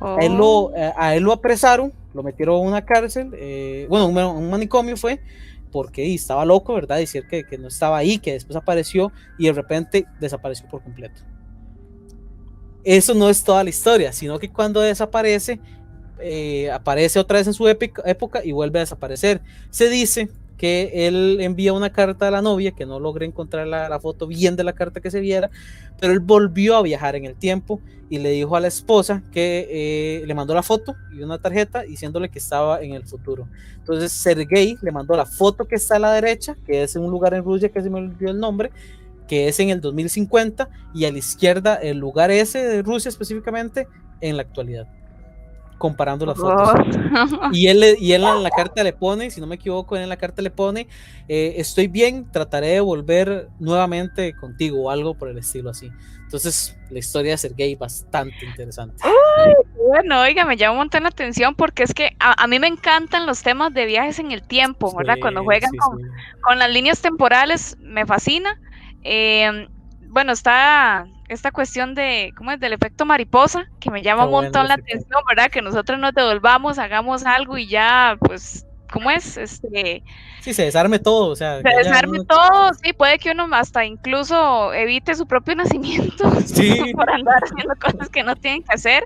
[0.00, 0.76] A, él lo, oh.
[0.76, 5.20] eh, a él lo apresaron, lo metieron a una cárcel, eh, bueno, un, manicomio fue,
[5.72, 6.98] porque estaba loco, ¿verdad?
[6.98, 11.22] Decir que, que no estaba ahí, que después apareció y de repente desapareció por completo.
[12.84, 15.58] Eso no es toda la historia, sino que cuando desaparece,
[16.20, 19.40] eh, aparece otra vez en su época y vuelve a desaparecer.
[19.70, 24.00] Se dice que él envía una carta a la novia, que no logré encontrar la,
[24.00, 25.50] foto bien de la carta que se viera,
[26.00, 29.68] pero él volvió a viajar en el tiempo y le dijo a la esposa que
[29.68, 33.48] eh, le mandó la foto y una tarjeta diciéndole que estaba en el futuro.
[33.76, 37.10] Entonces Sergei le mandó la foto que está a la derecha, que es en un
[37.10, 38.70] lugar en Rusia que se me olvidó el nombre,
[39.28, 43.88] que es en el 2050, y a la izquierda el lugar ese de Rusia específicamente
[44.20, 44.86] en la actualidad
[45.78, 46.70] comparando las fotos.
[46.70, 47.50] Oh.
[47.52, 50.08] Y él, y él en la carta le pone, si no me equivoco, él en
[50.08, 50.88] la carta le pone,
[51.28, 55.90] eh, estoy bien, trataré de volver nuevamente contigo o algo por el estilo así.
[56.22, 59.02] Entonces, la historia de Sergei bastante interesante.
[59.88, 63.26] bueno, oiga, me llama un montón la atención porque es que a, mí me encantan
[63.26, 65.16] los temas de viajes en el tiempo, ¿verdad?
[65.20, 66.00] Cuando juegan con,
[66.42, 68.60] con, las líneas temporales, me fascina.
[69.04, 69.68] Eh,
[70.08, 72.60] bueno, está esta cuestión de, ¿cómo es?
[72.60, 75.50] Del efecto mariposa, que me llama un montón la atención, ¿verdad?
[75.50, 79.36] Que nosotros nos devolvamos, hagamos algo y ya, pues ¿cómo es?
[79.36, 80.02] Este,
[80.40, 81.60] sí, se desarme todo, o sea.
[81.60, 86.92] Se desarme todo, sí, puede que uno hasta incluso evite su propio nacimiento sí.
[86.94, 89.04] por andar haciendo cosas que no tienen que hacer.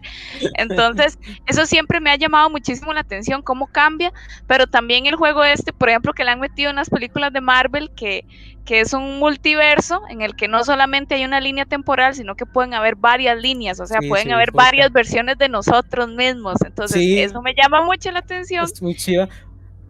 [0.54, 4.12] Entonces, eso siempre me ha llamado muchísimo la atención, cómo cambia,
[4.46, 7.40] pero también el juego este, por ejemplo, que le han metido en las películas de
[7.40, 8.24] Marvel, que,
[8.64, 12.46] que es un multiverso en el que no solamente hay una línea temporal, sino que
[12.46, 16.56] pueden haber varias líneas, o sea, pueden haber varias versiones de nosotros mismos.
[16.64, 18.64] Entonces, eso me llama mucho la atención.
[18.64, 19.28] Es muy chiva.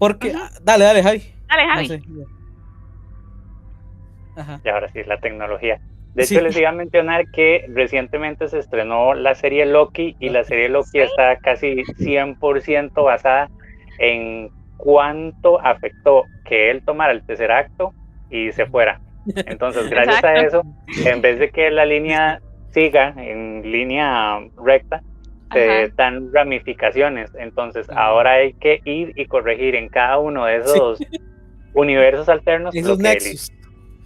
[0.00, 1.22] Porque, dale, dale, Javi.
[1.46, 2.02] Dale, Javi.
[4.64, 5.78] Y ahora sí, la tecnología.
[6.14, 10.42] De hecho, les iba a mencionar que recientemente se estrenó la serie Loki y la
[10.44, 13.50] serie Loki está casi 100% basada
[13.98, 17.92] en cuánto afectó que él tomara el tercer acto
[18.30, 19.02] y se fuera.
[19.26, 20.62] Entonces, gracias a eso,
[21.04, 25.02] en vez de que la línea siga en línea recta,
[25.52, 27.30] se dan ramificaciones.
[27.38, 31.00] Entonces, ahora hay que ir y corregir en cada uno de esos
[31.74, 32.74] universos alternos.
[32.74, 33.52] Esos nexus.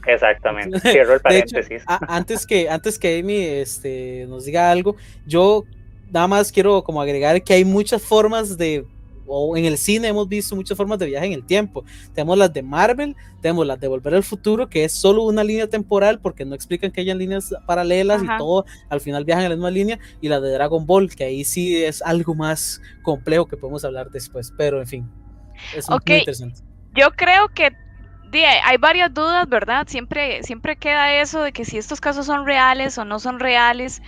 [0.07, 0.80] Exactamente.
[0.80, 1.83] Cierro el paréntesis.
[1.87, 5.64] antes que antes que Amy este, nos diga algo, yo
[6.11, 8.85] nada más quiero como agregar que hay muchas formas de
[9.27, 11.85] o en el cine hemos visto muchas formas de viaje en el tiempo.
[12.13, 15.69] Tenemos las de Marvel, tenemos las de Volver al Futuro, que es solo una línea
[15.69, 19.57] temporal porque no explican que hayan líneas paralelas y todo al final viajan en la
[19.57, 23.57] misma línea, y la de Dragon Ball, que ahí sí es algo más complejo que
[23.57, 25.11] podemos hablar después, pero en fin,
[25.77, 26.61] es muy interesante.
[26.95, 27.73] Yo creo que
[28.43, 29.87] hay varias dudas, ¿verdad?
[29.87, 34.03] Siempre, siempre queda eso de que si estos casos son reales o no son reales.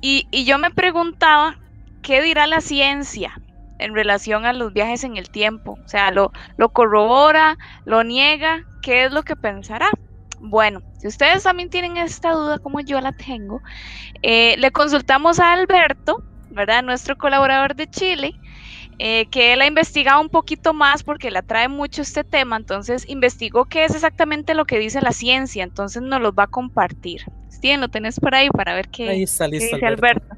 [0.00, 1.58] Y, y yo me preguntaba,
[2.02, 3.40] ¿qué dirá la ciencia?
[3.80, 5.78] En relación a los viajes en el tiempo.
[5.84, 9.90] O sea, lo, lo corrobora, lo niega, ¿qué es lo que pensará?
[10.40, 13.60] Bueno, si ustedes también tienen esta duda como yo la tengo,
[14.22, 16.82] eh, le consultamos a Alberto, ¿verdad?
[16.82, 18.34] Nuestro colaborador de Chile,
[18.98, 23.08] eh, que él ha investigado un poquito más porque le atrae mucho este tema, entonces
[23.08, 27.22] investigó qué es exactamente lo que dice la ciencia, entonces nos lo va a compartir.
[27.50, 29.44] Steven, lo tenés por ahí para ver qué, dice
[29.86, 30.34] Alberto.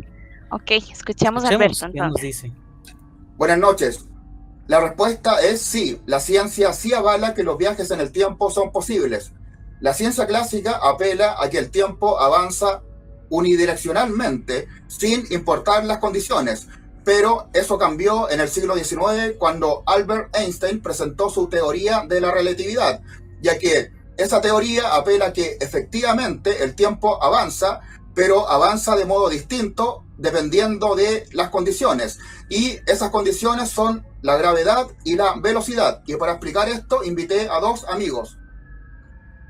[0.50, 1.90] Ok, escuchamos, a Alberto.
[1.92, 2.52] ¿qué nos dice?
[3.38, 4.04] Buenas noches.
[4.66, 6.00] La respuesta es sí.
[6.06, 9.32] La ciencia sí avala que los viajes en el tiempo son posibles.
[9.80, 12.82] La ciencia clásica apela a que el tiempo avanza
[13.30, 16.68] unidireccionalmente sin importar las condiciones.
[17.04, 22.30] Pero eso cambió en el siglo XIX cuando Albert Einstein presentó su teoría de la
[22.30, 23.00] relatividad,
[23.40, 27.80] ya que esa teoría apela a que efectivamente el tiempo avanza,
[28.14, 32.18] pero avanza de modo distinto dependiendo de las condiciones.
[32.48, 36.02] Y esas condiciones son la gravedad y la velocidad.
[36.06, 38.38] Y para explicar esto, invité a dos amigos.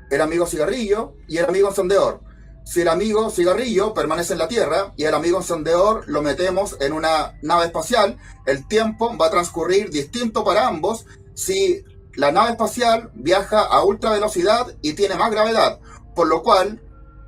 [0.09, 2.21] El amigo cigarrillo y el amigo encendedor.
[2.65, 6.93] Si el amigo cigarrillo permanece en la Tierra y el amigo encendedor lo metemos en
[6.93, 11.05] una nave espacial, el tiempo va a transcurrir distinto para ambos
[11.35, 11.83] si
[12.15, 15.79] la nave espacial viaja a ultra velocidad y tiene más gravedad,
[16.15, 16.81] por lo cual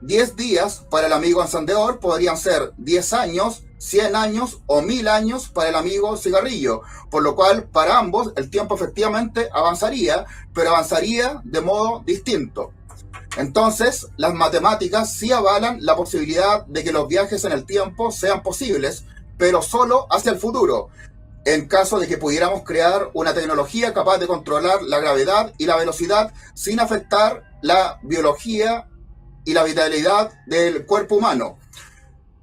[0.06, 5.50] 10 días para el amigo encendedor podrían ser 10 años, 100 años o 1000 años
[5.50, 11.42] para el amigo cigarrillo, por lo cual para ambos el tiempo efectivamente avanzaría, pero avanzaría
[11.44, 12.72] de modo distinto.
[13.38, 18.44] Entonces, las matemáticas sí avalan la posibilidad de que los viajes en el tiempo sean
[18.44, 19.06] posibles,
[19.38, 20.90] pero solo hacia el futuro,
[21.46, 25.76] en caso de que pudiéramos crear una tecnología capaz de controlar la gravedad y la
[25.76, 28.88] velocidad sin afectar la biología
[29.46, 31.58] y la vitalidad del cuerpo humano.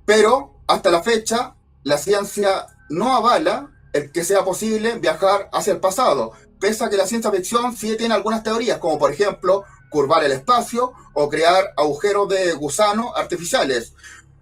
[0.07, 5.81] Pero hasta la fecha, la ciencia no avala el que sea posible viajar hacia el
[5.81, 10.25] pasado, pese a que la ciencia ficción sí tiene algunas teorías, como por ejemplo curvar
[10.25, 13.93] el espacio o crear agujeros de gusano artificiales,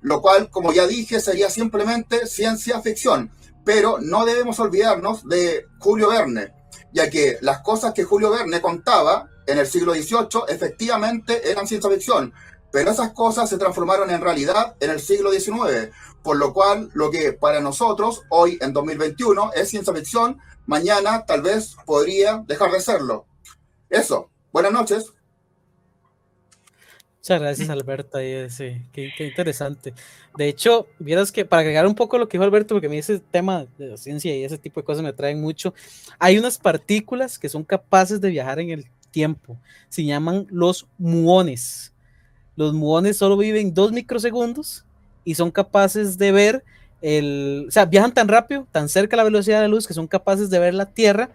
[0.01, 3.31] lo cual, como ya dije, sería simplemente ciencia ficción.
[3.65, 6.55] Pero no debemos olvidarnos de Julio Verne,
[6.93, 11.91] ya que las cosas que Julio Verne contaba en el siglo XVIII efectivamente eran ciencia
[11.91, 12.33] ficción,
[12.73, 15.91] pero esas cosas se transformaron en realidad en el siglo XIX,
[16.23, 21.43] por lo cual lo que para nosotros hoy en 2021 es ciencia ficción, mañana tal
[21.43, 23.27] vez podría dejar de serlo.
[23.89, 25.13] Eso, buenas noches.
[27.21, 28.19] Muchas gracias, Alberto.
[28.19, 29.93] Qué, interesante.
[30.39, 32.97] De hecho, vieras que para agregar un poco lo que dijo Alberto, porque a mí
[32.97, 35.75] ese tema de la ciencia y ese tipo de cosas me traen mucho,
[36.19, 39.59] hay unas partículas que son capaces de viajar en el tiempo.
[39.91, 41.93] Se llaman los muones.
[42.61, 44.85] Los muones solo viven dos microsegundos
[45.25, 46.65] y son capaces de ver
[47.01, 49.95] el, o sea, viajan tan rápido, tan cerca a la velocidad de la luz que
[49.95, 51.31] son capaces de ver la Tierra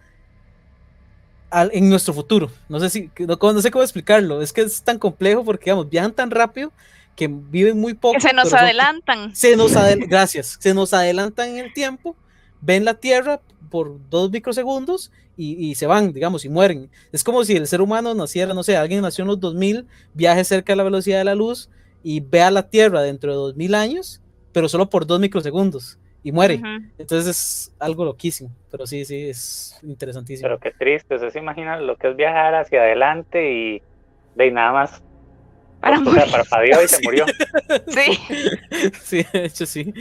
[1.51, 2.51] en nuestro futuro.
[2.69, 6.13] No sé si, no, sé cómo explicarlo, es que es tan complejo porque, digamos, viajan
[6.13, 6.71] tan rápido
[7.15, 8.13] que viven muy poco.
[8.13, 9.35] Que se nos adelantan.
[9.35, 9.73] se nos
[10.07, 12.15] gracias, se nos adelantan en el tiempo,
[12.61, 13.41] ven la Tierra
[13.75, 16.89] por dos microsegundos y, y, se van, digamos, y mueren.
[17.11, 20.45] Es como si el ser humano naciera, no sé, alguien nació en los 2000, viaje
[20.45, 21.69] cerca de la velocidad de la luz
[22.01, 24.21] y vea la Tierra dentro de 2000 años,
[24.53, 26.61] pero solo por dos microsegundos y muere.
[26.97, 30.47] Entonces es algo loquísimo, pero sí, sí, es interesantísimo.
[30.47, 33.81] Pero qué triste, ¿se imagina lo que es viajar hacia adelante y
[34.35, 35.03] de nada más
[35.81, 36.23] para morir.
[36.81, 37.25] y se murió.
[37.87, 38.19] Sí.
[39.01, 39.93] Sí, de hecho sí.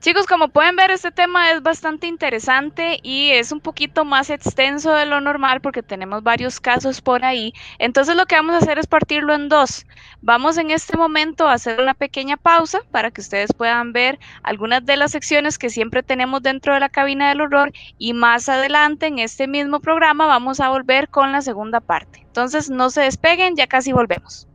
[0.00, 4.94] Chicos, como pueden ver, este tema es bastante interesante y es un poquito más extenso
[4.94, 7.52] de lo normal porque tenemos varios casos por ahí.
[7.80, 9.86] Entonces lo que vamos a hacer es partirlo en dos.
[10.22, 14.86] Vamos en este momento a hacer una pequeña pausa para que ustedes puedan ver algunas
[14.86, 19.06] de las secciones que siempre tenemos dentro de la cabina del horror y más adelante
[19.06, 22.20] en este mismo programa vamos a volver con la segunda parte.
[22.20, 24.46] Entonces no se despeguen, ya casi volvemos.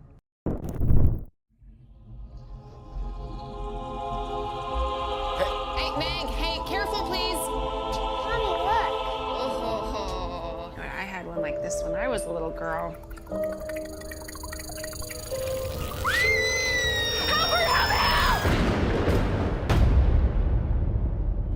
[12.14, 12.95] Was a little girl.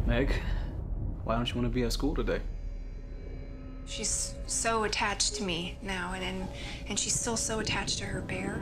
[0.08, 0.34] Meg,
[1.26, 2.42] why don't you want to be at school today?
[3.86, 6.48] She's so attached to me now, and and,
[6.90, 8.60] and she's still so attached to her bear.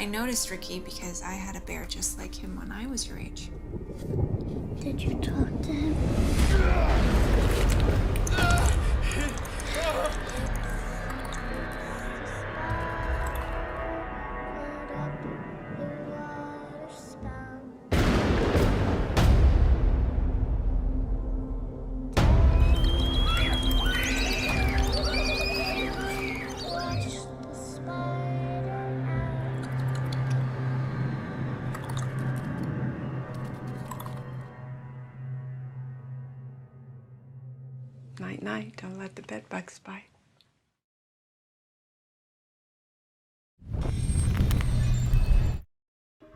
[0.00, 3.18] I noticed Ricky because I had a bear just like him when I was your
[3.18, 3.50] age.
[4.80, 5.94] Did you talk to him?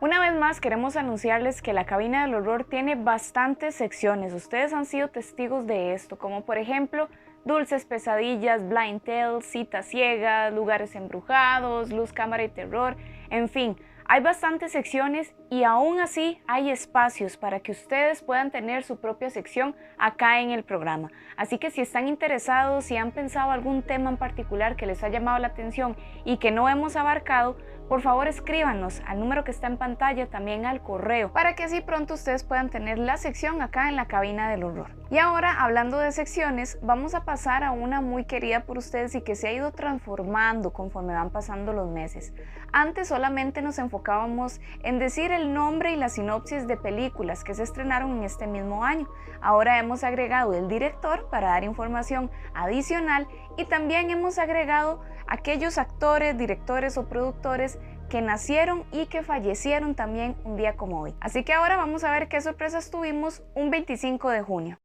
[0.00, 4.34] Una vez más queremos anunciarles que la cabina del horror tiene bastantes secciones.
[4.34, 7.08] Ustedes han sido testigos de esto, como por ejemplo
[7.46, 12.96] Dulces Pesadillas, Blind Tales, Citas Ciegas, Lugares Embrujados, Luz, Cámara y Terror,
[13.30, 13.76] en fin.
[14.06, 19.30] Hay bastantes secciones y aún así hay espacios para que ustedes puedan tener su propia
[19.30, 21.10] sección acá en el programa.
[21.38, 25.08] Así que si están interesados, si han pensado algún tema en particular que les ha
[25.08, 25.96] llamado la atención
[26.26, 27.56] y que no hemos abarcado,
[27.88, 31.80] por favor escríbanos al número que está en pantalla, también al correo, para que así
[31.80, 34.90] pronto ustedes puedan tener la sección acá en la cabina del horror.
[35.10, 39.20] Y ahora, hablando de secciones, vamos a pasar a una muy querida por ustedes y
[39.20, 42.32] que se ha ido transformando conforme van pasando los meses.
[42.72, 47.62] Antes solamente nos enfocábamos en decir el nombre y la sinopsis de películas que se
[47.62, 49.08] estrenaron en este mismo año.
[49.40, 56.36] Ahora hemos agregado el director para dar información adicional y también hemos agregado aquellos actores,
[56.36, 61.14] directores o productores que nacieron y que fallecieron también un día como hoy.
[61.20, 64.78] Así que ahora vamos a ver qué sorpresas tuvimos un 25 de junio.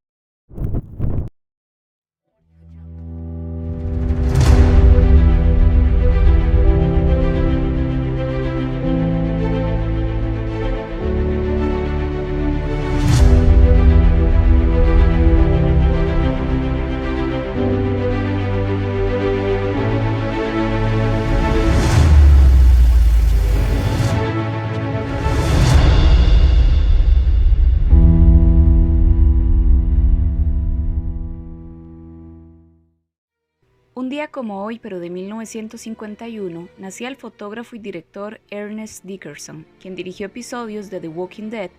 [34.09, 39.93] Un día como hoy, pero de 1951, nacía el fotógrafo y director Ernest Dickerson, quien
[39.93, 41.69] dirigió episodios de The Walking Dead,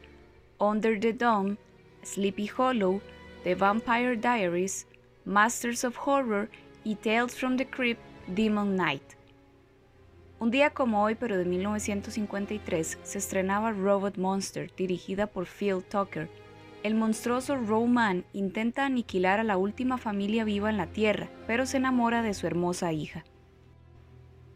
[0.61, 1.57] Under the Dome,
[2.05, 3.01] Sleepy Hollow,
[3.43, 4.87] The Vampire Diaries,
[5.25, 6.49] Masters of Horror
[6.85, 9.03] y Tales from the Crypt Demon Knight.
[10.39, 16.29] Un día como hoy, pero de 1953, se estrenaba Robot Monster, dirigida por Phil Tucker,
[16.83, 21.77] el monstruoso Roman intenta aniquilar a la última familia viva en la Tierra, pero se
[21.77, 23.25] enamora de su hermosa hija.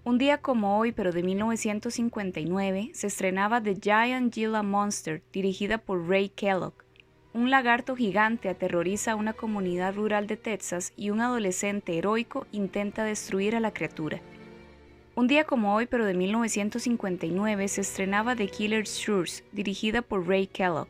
[0.04, 6.08] Un día como hoy, pero de 1959, se estrenaba The Giant Gila Monster, dirigida por
[6.08, 6.74] Ray Kellogg.
[7.32, 13.02] Un lagarto gigante aterroriza a una comunidad rural de Texas y un adolescente heroico intenta
[13.02, 14.20] destruir a la criatura.
[15.14, 20.46] Un día como hoy, pero de 1959, se estrenaba The Killer's Shores, dirigida por Ray
[20.46, 20.88] Kellogg.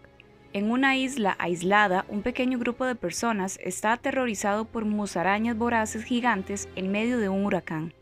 [0.54, 6.68] En una isla aislada, un pequeño grupo de personas está aterrorizado por musarañas voraces gigantes
[6.76, 7.92] en medio de un huracán.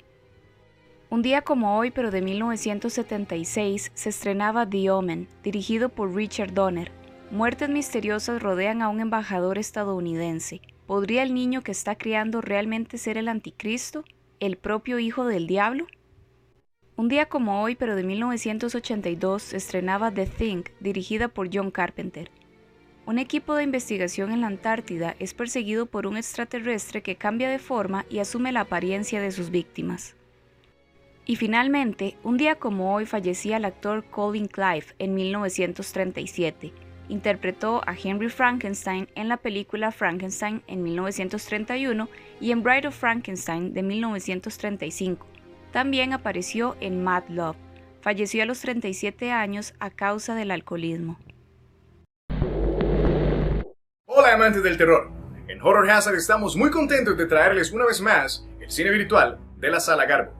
[1.08, 6.92] Un día como hoy, pero de 1976, se estrenaba The Omen, dirigido por Richard Donner.
[7.30, 10.60] Muertes misteriosas rodean a un embajador estadounidense.
[10.86, 14.04] ¿Podría el niño que está criando realmente ser el anticristo?
[14.40, 15.86] ¿El propio hijo del diablo?
[16.96, 22.30] Un día como hoy, pero de 1982, se estrenaba The Thing, dirigida por John Carpenter.
[23.04, 27.58] Un equipo de investigación en la Antártida es perseguido por un extraterrestre que cambia de
[27.58, 30.14] forma y asume la apariencia de sus víctimas.
[31.26, 36.72] Y finalmente, un día como hoy fallecía el actor Colin Clive en 1937.
[37.08, 42.08] Interpretó a Henry Frankenstein en la película Frankenstein en 1931
[42.40, 45.26] y en Bride of Frankenstein de 1935.
[45.72, 47.56] También apareció en Mad Love.
[48.00, 51.18] Falleció a los 37 años a causa del alcoholismo.
[54.14, 55.10] Hola amantes del terror.
[55.48, 59.70] En Horror Hazard estamos muy contentos de traerles una vez más el cine virtual de
[59.70, 60.34] la Sala Garbo.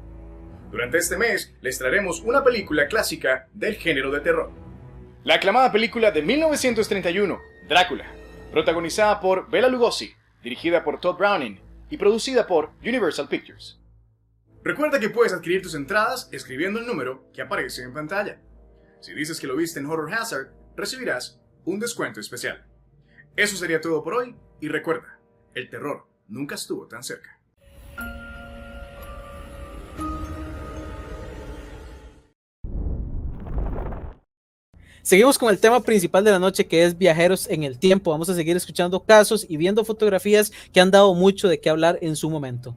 [0.71, 4.51] Durante este mes les traeremos una película clásica del género de terror.
[5.25, 8.13] La aclamada película de 1931, Drácula,
[8.51, 10.13] protagonizada por Bela Lugosi,
[10.43, 11.59] dirigida por Todd Browning
[11.89, 13.81] y producida por Universal Pictures.
[14.63, 18.39] Recuerda que puedes adquirir tus entradas escribiendo el número que aparece en pantalla.
[19.01, 22.67] Si dices que lo viste en Horror Hazard, recibirás un descuento especial.
[23.35, 25.19] Eso sería todo por hoy y recuerda,
[25.55, 27.39] el terror nunca estuvo tan cerca.
[35.01, 38.11] Seguimos con el tema principal de la noche que es viajeros en el tiempo.
[38.11, 41.99] Vamos a seguir escuchando casos y viendo fotografías que han dado mucho de qué hablar
[42.03, 42.77] en su momento.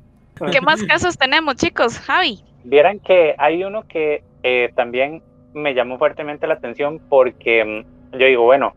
[0.51, 1.99] ¿Qué más casos tenemos, chicos?
[1.99, 2.41] Javi.
[2.63, 5.21] Vieran que hay uno que eh, también
[5.53, 8.73] me llamó fuertemente la atención porque mm, yo digo, bueno,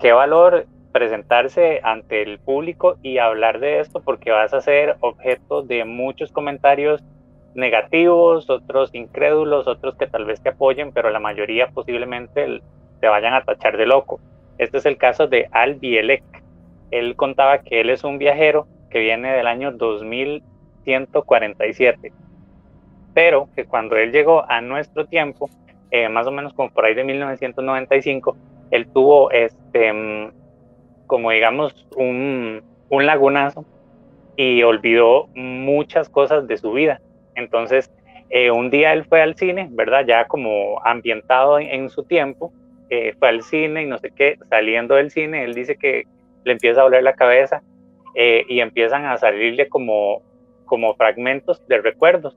[0.00, 0.66] qué valor
[0.96, 6.32] presentarse ante el público y hablar de esto porque vas a ser objeto de muchos
[6.32, 7.04] comentarios
[7.54, 12.62] negativos, otros incrédulos, otros que tal vez te apoyen, pero la mayoría posiblemente
[12.98, 14.20] te vayan a tachar de loco.
[14.56, 16.24] Este es el caso de Al Bielek.
[16.90, 22.10] Él contaba que él es un viajero que viene del año 2147,
[23.12, 25.50] pero que cuando él llegó a nuestro tiempo,
[25.90, 28.34] eh, más o menos como por ahí de 1995,
[28.70, 30.35] él tuvo este mm,
[31.06, 33.64] como digamos un, un lagunazo
[34.36, 37.00] y olvidó muchas cosas de su vida.
[37.34, 37.90] Entonces,
[38.30, 40.04] eh, un día él fue al cine, ¿verdad?
[40.06, 42.52] Ya como ambientado en, su tiempo,
[42.90, 46.04] eh, fue al cine y no sé qué, saliendo del cine, él dice que
[46.44, 47.62] le empieza a doler la cabeza
[48.14, 50.22] eh, y empiezan a salirle como,
[50.64, 52.36] como fragmentos de recuerdos.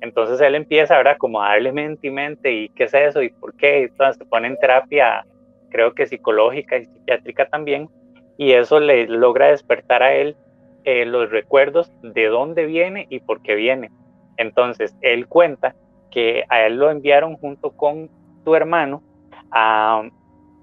[0.00, 1.16] Entonces él empieza, ¿verdad?
[1.16, 3.84] Como a darle mente y mente y qué es eso y por qué.
[3.84, 5.24] Entonces se pone en terapia,
[5.70, 7.88] creo que psicológica y psiquiátrica también
[8.36, 10.36] y eso le logra despertar a él
[10.84, 13.90] eh, los recuerdos de dónde viene y por qué viene.
[14.36, 15.74] Entonces, él cuenta
[16.10, 18.10] que a él lo enviaron junto con
[18.44, 19.02] su hermano
[19.50, 20.02] a,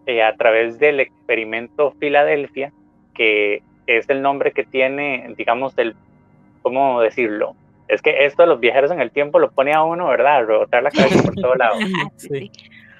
[0.05, 2.73] eh, a través del experimento Filadelfia,
[3.13, 5.95] que es el nombre que tiene, digamos, el,
[6.61, 7.55] ¿cómo decirlo?
[7.87, 10.37] Es que esto de los viajeros en el tiempo lo pone a uno, ¿verdad?
[10.37, 11.79] A rebotar la cabeza por todos lados.
[12.17, 12.51] Sí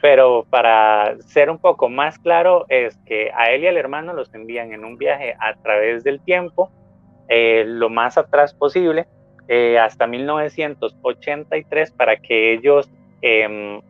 [0.02, 4.34] pero para ser un poco más claro es que a él y al hermano los
[4.34, 6.72] envían en un viaje a través del tiempo,
[7.28, 9.08] eh, lo más atrás posible,
[9.48, 12.90] eh, hasta 1983, para que ellos
[13.22, 13.82] em,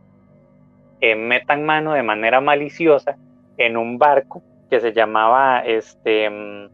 [1.00, 3.16] eh, metan mano de manera maliciosa
[3.56, 6.68] en un barco que se llamaba este, em,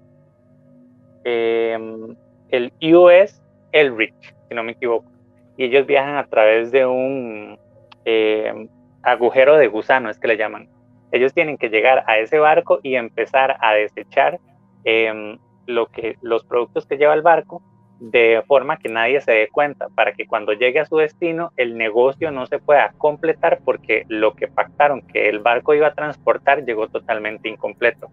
[1.25, 2.17] em,
[2.49, 5.07] el US Elrich, si no me equivoco.
[5.59, 7.59] Y ellos viajan a través de un
[9.07, 10.69] agujero de gusano, es que le llaman.
[11.13, 14.41] Ellos tienen que llegar a ese barco y empezar a desechar
[14.85, 17.63] em, lo que, los productos que lleva el barco
[18.01, 21.79] de forma que nadie se dé cuenta, para que cuando llegue a su destino el
[21.79, 26.65] negocio no se pueda completar porque lo que pactaron que el barco iba a transportar
[26.67, 28.09] llegó totalmente incompleto.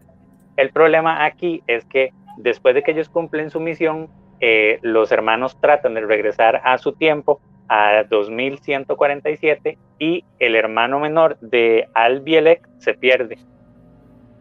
[0.55, 5.59] El problema aquí es que después de que ellos cumplen su misión, eh, los hermanos
[5.59, 7.41] tratan de regresar a su tiempo
[7.73, 13.39] a 2147 y el hermano menor de Albielek se pierde.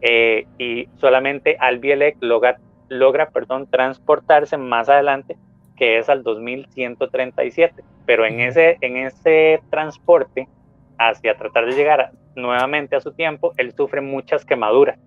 [0.01, 2.59] Eh, y solamente Albielek logra,
[2.89, 5.35] logra perdón, transportarse más adelante,
[5.77, 7.83] que es al 2137.
[8.05, 10.47] Pero en ese, en ese transporte
[10.99, 14.99] hacia tratar de llegar nuevamente a su tiempo, él sufre muchas quemaduras.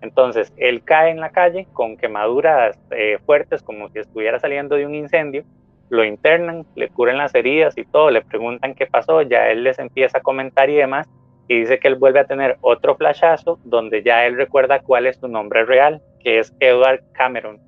[0.00, 4.86] Entonces, él cae en la calle con quemaduras eh, fuertes, como si estuviera saliendo de
[4.86, 5.44] un incendio,
[5.90, 9.78] lo internan, le curan las heridas y todo, le preguntan qué pasó, ya él les
[9.78, 11.08] empieza a comentar y demás,
[11.48, 15.16] y dice que él vuelve a tener otro flashazo donde ya él recuerda cuál es
[15.16, 17.58] su nombre real, que es Edward Cameron.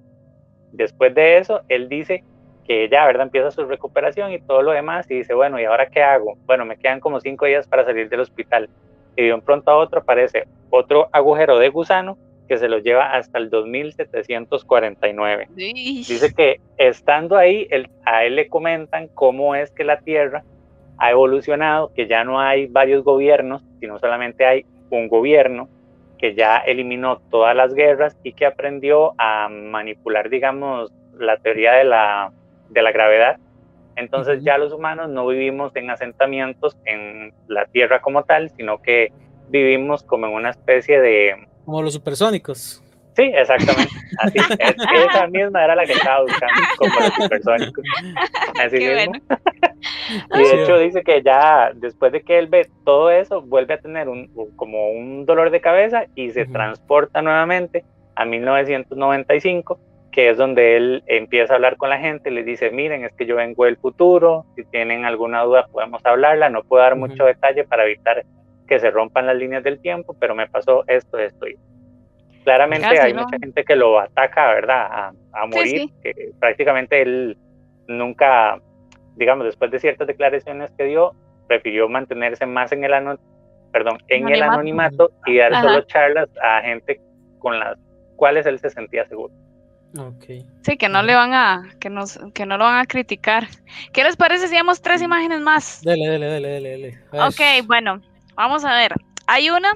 [0.73, 2.25] Después de eso, él dice
[2.65, 3.25] que ya, ¿verdad?
[3.25, 6.35] Empieza su recuperación y todo lo demás y dice, bueno, ¿y ahora qué hago?
[6.47, 8.71] Bueno, me quedan como cinco días para salir del hospital.
[9.17, 12.17] Y de un pronto a otro aparece otro agujero de gusano
[12.53, 15.49] que se lo lleva hasta el 2749.
[15.57, 17.67] Dice que estando ahí,
[18.05, 20.45] a él le comentan cómo es que la Tierra
[20.99, 25.71] ha evolucionado, que ya no hay varios gobiernos, sino solamente hay un gobierno
[26.19, 31.85] que ya eliminó todas las guerras y que aprendió a manipular, digamos, la teoría de
[31.85, 32.33] la,
[32.69, 33.39] de la gravedad.
[33.97, 39.11] Entonces ya los humanos no vivimos en asentamientos en la Tierra como tal, sino que
[39.49, 41.47] vivimos como en una especie de...
[41.65, 42.83] Como los supersónicos.
[43.15, 43.93] Sí, exactamente.
[44.19, 47.85] Así, esa misma era la que estaba buscando, como los supersónicos.
[48.59, 49.13] Así mismo.
[50.35, 53.81] y de hecho dice que ya después de que él ve todo eso, vuelve a
[53.81, 57.85] tener un, como un dolor de cabeza y se transporta nuevamente
[58.15, 59.79] a 1995,
[60.11, 63.27] que es donde él empieza a hablar con la gente, les dice, miren, es que
[63.27, 67.65] yo vengo del futuro, si tienen alguna duda podemos hablarla, no puedo dar mucho detalle
[67.65, 68.25] para evitar
[68.73, 71.59] que se rompan las líneas del tiempo, pero me pasó esto, esto y
[72.43, 75.13] Claramente hay mucha gente que lo ataca, ¿verdad?
[75.33, 77.37] A, morir, que prácticamente él
[77.87, 78.59] nunca,
[79.15, 81.13] digamos, después de ciertas declaraciones que dio,
[81.47, 82.93] prefirió mantenerse más en el,
[83.71, 87.01] perdón, en el anonimato y dar solo charlas a gente
[87.39, 87.79] con las
[88.17, 89.33] cuales él se sentía seguro.
[90.17, 90.45] Okay.
[90.63, 93.45] Sí, que no le van a, que nos, que no lo van a criticar.
[93.93, 95.81] ¿Qué les parece si damos tres imágenes más?
[95.83, 96.99] Dele, dele, dele, dele, dele.
[97.13, 98.01] Ok, bueno,
[98.35, 98.95] vamos a ver.
[99.27, 99.73] Hay una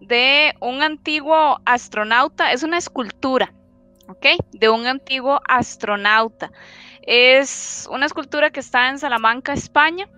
[0.00, 3.52] de un antiguo astronauta, es una escultura,
[4.08, 4.26] ¿ok?
[4.52, 6.50] De un antiguo astronauta.
[7.02, 10.08] Es una escultura que está en Salamanca, España.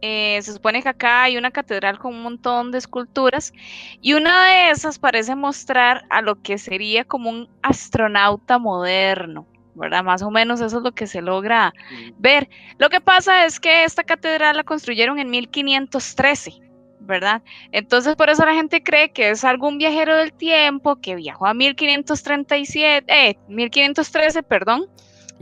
[0.00, 3.52] Eh, se supone que acá hay una catedral con un montón de esculturas
[4.00, 10.04] y una de esas parece mostrar a lo que sería como un astronauta moderno, ¿verdad?
[10.04, 11.72] Más o menos eso es lo que se logra
[12.16, 12.48] ver.
[12.78, 16.67] Lo que pasa es que esta catedral la construyeron en 1513
[17.00, 17.42] ¿verdad?
[17.72, 21.54] Entonces por eso la gente cree que es algún viajero del tiempo que viajó a
[21.54, 24.86] 1537, eh, 1513, perdón,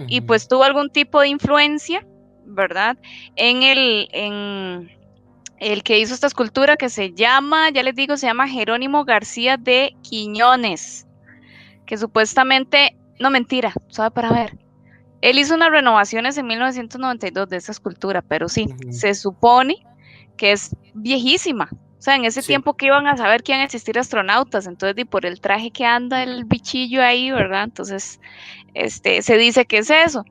[0.08, 2.06] y pues tuvo algún tipo de influencia,
[2.44, 2.98] ¿verdad?
[3.34, 4.90] En el, en
[5.58, 9.56] el que hizo esta escultura que se llama, ya les digo, se llama Jerónimo García
[9.56, 11.06] de Quiñones,
[11.86, 14.58] que supuestamente, no mentira, sabe para ver.
[15.22, 19.76] Él hizo unas renovaciones en 1992 de esa escultura, pero sí, se supone
[20.36, 21.68] que es viejísima.
[21.98, 24.96] O sea, en ese tiempo que iban a saber que iban a existir astronautas, entonces
[24.98, 27.64] y por el traje que anda el bichillo ahí, ¿verdad?
[27.64, 28.20] Entonces,
[28.74, 30.24] este, se dice que es eso.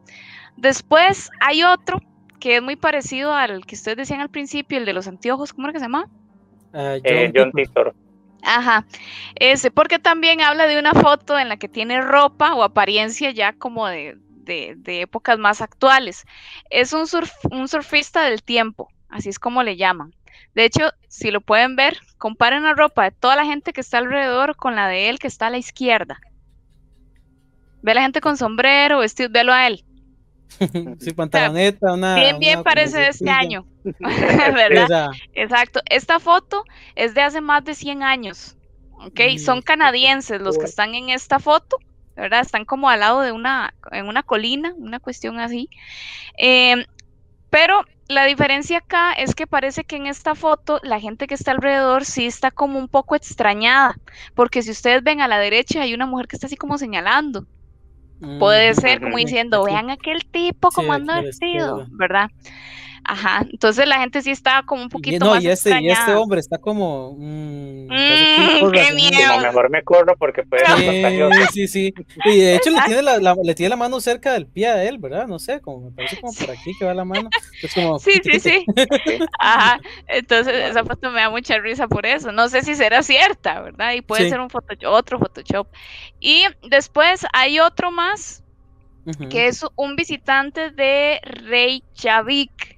[0.55, 2.01] Después hay otro
[2.39, 5.67] que es muy parecido al que ustedes decían al principio, el de los anteojos, ¿cómo
[5.67, 6.07] era que se llama?
[6.73, 7.01] Uh,
[7.33, 7.95] John, Titor.
[8.43, 8.85] Ajá,
[9.35, 13.53] ese, porque también habla de una foto en la que tiene ropa o apariencia ya
[13.53, 16.25] como de, de, de épocas más actuales.
[16.69, 20.13] Es un, surf, un surfista del tiempo, así es como le llaman.
[20.53, 23.97] De hecho, si lo pueden ver, comparen la ropa de toda la gente que está
[23.97, 26.19] alrededor con la de él que está a la izquierda.
[27.81, 29.83] Ve a la gente con sombrero, vestido, velo a él.
[30.99, 32.15] sí, pantaloneta, una.
[32.15, 33.65] Bien, bien parece de este año.
[33.99, 35.09] ¿Verdad?
[35.33, 35.81] Exacto.
[35.89, 36.63] Esta foto
[36.95, 38.57] es de hace más de 100 años.
[38.91, 39.19] ¿Ok?
[39.33, 41.77] Mm, Son canadienses los que están en esta foto.
[42.15, 42.39] ¿verdad?
[42.39, 45.69] Están como al lado de una, en una colina, una cuestión así.
[46.37, 46.85] Eh,
[47.55, 51.51] pero la diferencia acá es que parece que en esta foto la gente que está
[51.51, 53.95] alrededor sí está como un poco extrañada,
[54.33, 57.45] porque si ustedes ven a la derecha hay una mujer que está así como señalando.
[58.39, 62.29] Puede ser como diciendo, vean aquel tipo como anda vestido, ¿verdad?
[63.07, 66.15] Ajá, entonces la gente sí está como un poquito no, más y este, y este
[66.15, 67.15] hombre está como...
[67.15, 67.87] Mmm,
[68.73, 69.31] ¡Qué miedo!
[69.31, 71.93] A lo mejor me corro porque puede ser Sí, sí, sí.
[72.25, 74.83] Y de hecho le tiene la, la, le tiene la mano cerca del pie a
[74.83, 75.27] él, ¿verdad?
[75.27, 77.29] No sé, como me parece como por aquí que va la mano.
[77.61, 77.99] Es como...
[77.99, 78.65] Sí, sí, sí.
[79.37, 82.31] Ajá, entonces esa foto me da mucha risa por eso.
[82.31, 83.93] No sé si será cierta, ¿verdad?
[83.93, 85.67] Y puede ser un Photoshop, otro Photoshop.
[86.19, 88.43] Y después hay otro más,
[89.29, 92.74] que es un visitante de Reykjavik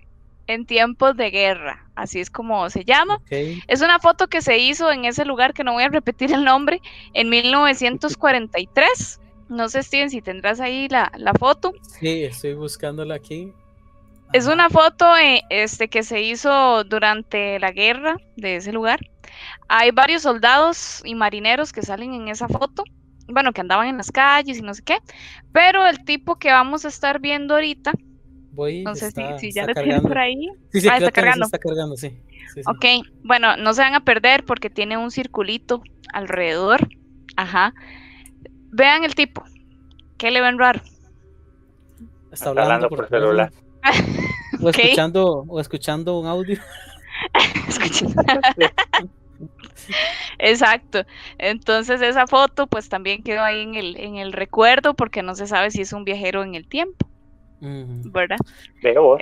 [0.48, 3.22] en tiempos de guerra, así es como se llama.
[3.30, 6.44] Es una foto que se hizo en ese lugar que no voy a repetir el
[6.44, 6.82] nombre,
[7.14, 9.20] en 1943.
[9.50, 11.74] No sé, Steven, si tendrás ahí la, foto.
[12.00, 13.52] Sí, estoy buscándola aquí.
[14.34, 19.00] Es una foto eh, este, que se hizo durante la guerra de ese lugar.
[19.70, 22.84] Hay varios soldados y marineros que salen en esa foto.
[23.30, 24.98] Bueno, que andaban en las calles y no sé qué.
[25.54, 27.94] Pero el tipo que vamos a estar viendo ahorita
[28.58, 30.10] Voy, No sé si, está- si ya está lo tienen cargando.
[30.10, 30.50] por ahí.
[30.74, 31.46] Sí, sí, ah, está cargando.
[31.46, 32.10] está cargando, sí.
[32.10, 32.18] Sí,
[32.56, 32.62] sí.
[32.66, 35.82] Ok, bueno, no se van a perder porque tiene un circulito
[36.12, 36.90] alrededor.
[37.36, 37.74] Ajá.
[38.72, 39.44] Vean el tipo.
[40.18, 40.80] ¿Qué le ven raro?
[40.82, 43.52] Está Está hablando, hablando por, por celular.
[44.60, 46.58] O escuchando, o escuchando un audio.
[50.40, 51.04] Exacto.
[51.38, 55.48] Entonces esa foto pues también quedó ahí en el, en el recuerdo porque no se
[55.48, 57.08] sabe si es un viajero en el tiempo,
[57.60, 58.38] ¿verdad?
[58.84, 59.22] Veo vos.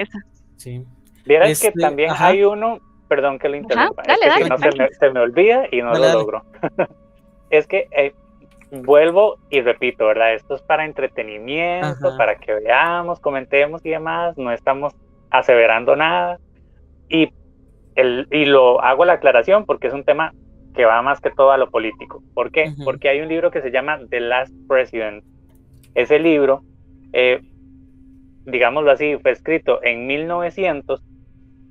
[0.57, 0.85] Sí.
[1.25, 2.27] Vieras Este, que también ajá.
[2.27, 5.09] hay uno, perdón que lo interrumpa, es dale, que dale, si no se me, se
[5.11, 6.43] me olvida y no Dale, lo logro.
[7.49, 8.13] es que eh,
[8.71, 10.33] vuelvo y repito, ¿verdad?
[10.33, 12.17] Esto es para entretenimiento, Ajá.
[12.17, 14.93] para que veamos, comentemos y demás, no estamos
[15.31, 16.39] aseverando nada.
[17.09, 17.31] Y,
[17.95, 20.33] el, y lo hago la aclaración porque es un tema
[20.75, 22.21] que va más que todo a lo político.
[22.33, 22.69] ¿Por qué?
[22.73, 22.83] Ujú.
[22.83, 25.23] Porque hay un libro que se llama The Last President.
[25.93, 26.63] Ese libro,
[27.13, 27.41] eh,
[28.45, 31.01] digámoslo así, fue escrito en 1900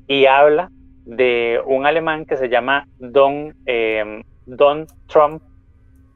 [0.07, 0.70] y habla
[1.05, 5.43] de un alemán que se llama Don, eh, Don Trump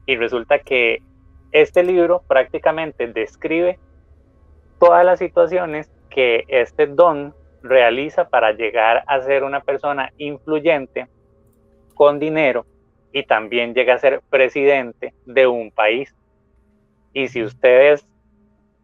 [0.06, 1.02] y resulta que
[1.52, 3.78] este libro prácticamente describe
[4.78, 11.06] todas las situaciones que este Don realiza para llegar a ser una persona influyente
[11.94, 12.64] con dinero
[13.12, 16.14] y también llega a ser presidente de un país.
[17.12, 18.06] Y si ustedes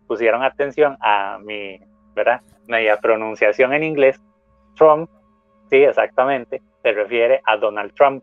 [0.07, 1.81] pusieron atención a mi,
[2.15, 2.41] ¿verdad?
[2.67, 4.21] Media pronunciación en inglés,
[4.77, 5.11] Trump,
[5.71, 8.23] sí, exactamente, se refiere a Donald Trump.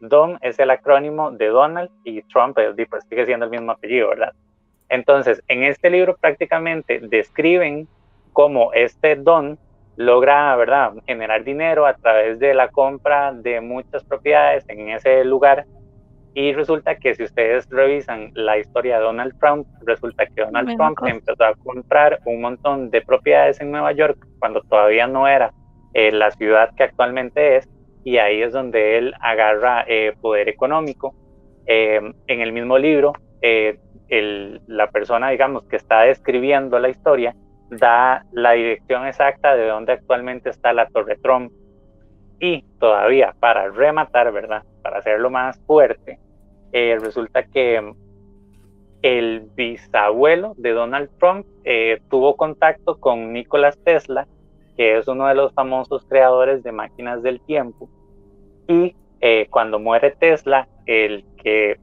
[0.00, 2.56] Don es el acrónimo de Donald y Trump
[2.88, 4.32] pues, sigue siendo el mismo apellido, ¿verdad?
[4.88, 7.88] Entonces, en este libro prácticamente describen
[8.32, 9.58] cómo este Don
[9.96, 15.66] logra, ¿verdad?, generar dinero a través de la compra de muchas propiedades en ese lugar.
[16.40, 20.96] Y resulta que si ustedes revisan la historia de Donald Trump, resulta que Donald Trump
[21.10, 25.52] empezó a comprar un montón de propiedades en Nueva York cuando todavía no era
[25.94, 27.68] eh, la ciudad que actualmente es,
[28.04, 31.12] y ahí es donde él agarra eh, poder económico.
[31.66, 37.34] Eh, en el mismo libro, eh, el- la persona, digamos, que está describiendo la historia,
[37.70, 41.50] da la dirección exacta de donde actualmente está la Torre Trump.
[42.38, 44.62] Y todavía, para rematar, ¿verdad?
[44.84, 46.20] Para hacerlo más fuerte,
[46.72, 47.94] eh, resulta que
[49.02, 54.26] el bisabuelo de Donald Trump eh, tuvo contacto con Nikola Tesla,
[54.76, 57.88] que es uno de los famosos creadores de máquinas del tiempo.
[58.66, 61.78] Y eh, cuando muere Tesla, el que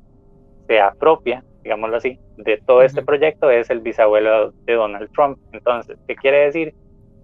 [0.68, 5.40] se apropia, digámoslo así, de todo este proyecto es el bisabuelo de Donald Trump.
[5.52, 6.74] Entonces, ¿qué quiere decir?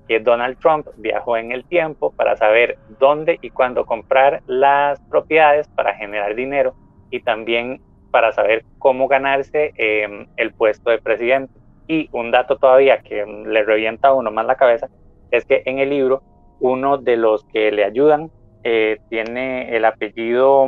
[0.07, 5.67] Que Donald Trump viajó en el tiempo para saber dónde y cuándo comprar las propiedades
[5.69, 6.75] para generar dinero
[7.11, 11.53] y también para saber cómo ganarse eh, el puesto de presidente.
[11.87, 14.89] Y un dato todavía que mm, le revienta a uno más la cabeza
[15.31, 16.21] es que en el libro
[16.59, 18.29] uno de los que le ayudan
[18.63, 20.67] eh, tiene el apellido,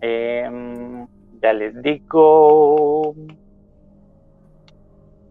[0.00, 1.06] em,
[1.42, 3.14] ya les digo,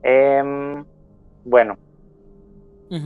[0.03, 0.83] em,
[1.45, 1.77] bueno,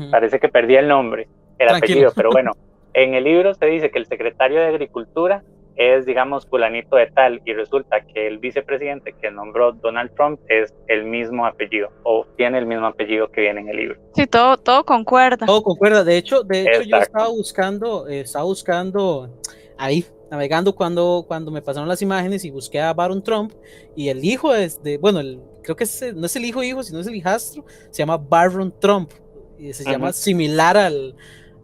[0.09, 1.28] parece que perdí el nombre,
[1.59, 1.78] el Tranquilo.
[1.78, 2.53] apellido, pero bueno,
[2.93, 5.43] en el libro se dice que el secretario de Agricultura
[5.78, 10.73] es, digamos, fulanito de tal, y resulta que el vicepresidente que nombró Donald Trump es
[10.88, 13.99] el mismo apellido, o tiene el mismo apellido que viene en el libro.
[14.15, 15.45] Sí, todo, todo concuerda.
[15.45, 16.03] Todo concuerda.
[16.03, 19.30] De hecho, de hecho yo estaba buscando, eh, estaba buscando
[19.78, 23.51] ahí, navegando cuando, cuando me pasaron las imágenes y busqué a Baron Trump
[23.95, 26.82] y el hijo es de, bueno, el, creo que es- no es el hijo hijo,
[26.84, 29.11] sino es el hijastro, se llama Baron Trump
[29.59, 31.15] y se llama similar al,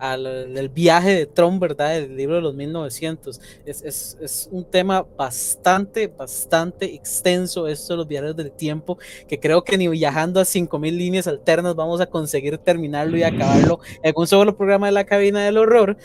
[0.02, 1.95] al, viaje de Trump, ¿verdad?
[1.95, 3.39] El libro de los 1900.
[3.66, 8.97] Es, es, es un tema bastante, bastante extenso esto de los viajes del tiempo,
[9.28, 13.80] que creo que ni viajando a 5000 líneas alternas vamos a conseguir terminarlo y acabarlo
[14.02, 15.97] en un solo programa de la cabina del horror.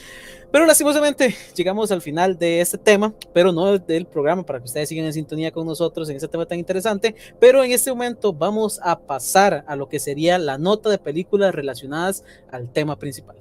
[0.53, 4.89] Pero lastimosamente llegamos al final de este tema, pero no del programa para que ustedes
[4.89, 7.15] sigan en sintonía con nosotros en este tema tan interesante.
[7.41, 11.55] Pero en este momento vamos a pasar a lo que sería la nota de películas
[11.55, 13.37] relacionadas al tema principal.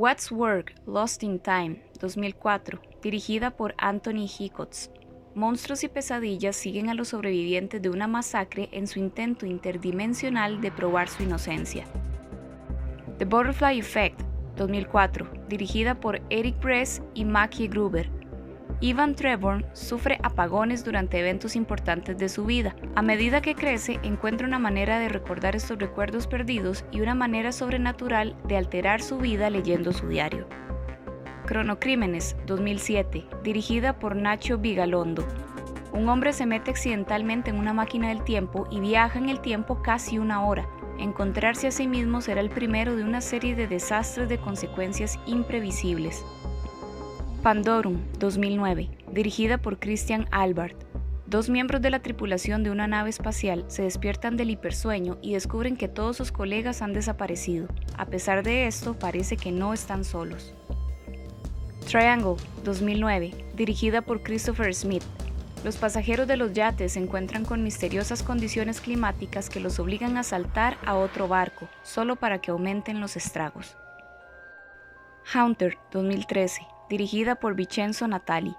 [0.00, 4.92] What's Work, Lost in Time, 2004, dirigida por Anthony Hickox.
[5.34, 10.70] Monstruos y pesadillas siguen a los sobrevivientes de una masacre en su intento interdimensional de
[10.70, 11.84] probar su inocencia.
[13.18, 14.20] The Butterfly Effect,
[14.54, 18.08] 2004, dirigida por Eric Bress y Mackie Gruber.
[18.80, 22.76] Ivan Trevorn sufre apagones durante eventos importantes de su vida.
[22.94, 27.50] A medida que crece, encuentra una manera de recordar estos recuerdos perdidos y una manera
[27.50, 30.46] sobrenatural de alterar su vida leyendo su diario.
[31.46, 35.26] Cronocrímenes 2007, dirigida por Nacho Vigalondo.
[35.92, 39.82] un hombre se mete accidentalmente en una máquina del tiempo y viaja en el tiempo
[39.82, 40.68] casi una hora.
[40.98, 46.24] Encontrarse a sí mismo será el primero de una serie de desastres de consecuencias imprevisibles.
[47.42, 50.76] Pandorum, 2009, dirigida por Christian Albert.
[51.26, 55.76] Dos miembros de la tripulación de una nave espacial se despiertan del hipersueño y descubren
[55.76, 57.68] que todos sus colegas han desaparecido.
[57.96, 60.52] A pesar de esto, parece que no están solos.
[61.88, 62.34] Triangle,
[62.64, 65.04] 2009, dirigida por Christopher Smith.
[65.64, 70.24] Los pasajeros de los yates se encuentran con misteriosas condiciones climáticas que los obligan a
[70.24, 73.76] saltar a otro barco, solo para que aumenten los estragos.
[75.32, 78.56] Haunter, 2013, dirigida por Vincenzo Natali.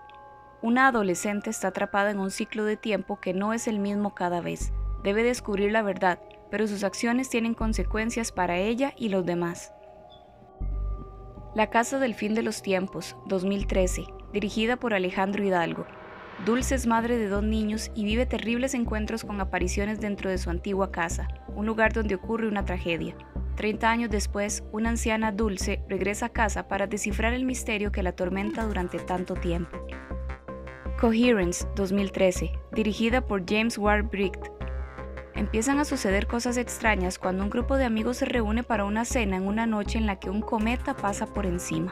[0.61, 4.41] Una adolescente está atrapada en un ciclo de tiempo que no es el mismo cada
[4.41, 4.73] vez.
[5.03, 6.19] Debe descubrir la verdad,
[6.51, 9.73] pero sus acciones tienen consecuencias para ella y los demás.
[11.55, 15.85] La Casa del Fin de los Tiempos, 2013, dirigida por Alejandro Hidalgo.
[16.45, 20.49] Dulce es madre de dos niños y vive terribles encuentros con apariciones dentro de su
[20.49, 23.13] antigua casa, un lugar donde ocurre una tragedia.
[23.55, 28.11] Treinta años después, una anciana Dulce regresa a casa para descifrar el misterio que la
[28.11, 29.85] atormenta durante tanto tiempo.
[30.99, 34.47] Coherence 2013, dirigida por James Ward Bricht.
[35.35, 39.35] Empiezan a suceder cosas extrañas cuando un grupo de amigos se reúne para una cena
[39.35, 41.91] en una noche en la que un cometa pasa por encima.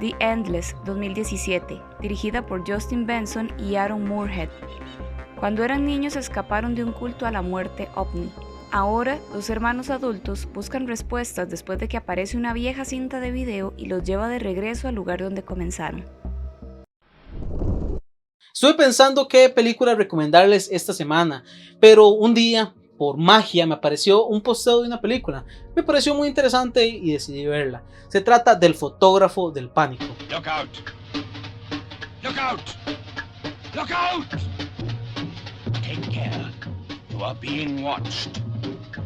[0.00, 4.48] The Endless 2017, dirigida por Justin Benson y Aaron Moorhead.
[5.40, 8.30] Cuando eran niños escaparon de un culto a la muerte ovni.
[8.70, 13.74] Ahora, los hermanos adultos buscan respuestas después de que aparece una vieja cinta de video
[13.76, 16.04] y los lleva de regreso al lugar donde comenzaron.
[18.54, 21.44] Estuve pensando qué película recomendarles esta semana,
[21.80, 25.44] pero un día, por magia, me apareció un posteo de una película.
[25.74, 27.82] Me pareció muy interesante y decidí verla.
[28.08, 30.04] Se trata del fotógrafo del pánico.
[30.28, 30.68] Look out.
[32.22, 32.60] Look out.
[33.74, 34.26] Look out.
[35.74, 36.52] Take care.
[37.10, 38.42] You are being watched.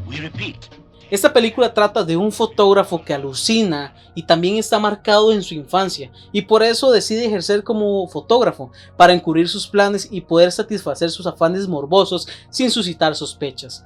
[0.08, 0.81] We repeat.
[1.12, 6.10] Esta película trata de un fotógrafo que alucina y también está marcado en su infancia
[6.32, 11.26] y por eso decide ejercer como fotógrafo para encubrir sus planes y poder satisfacer sus
[11.26, 13.84] afanes morbosos sin suscitar sospechas.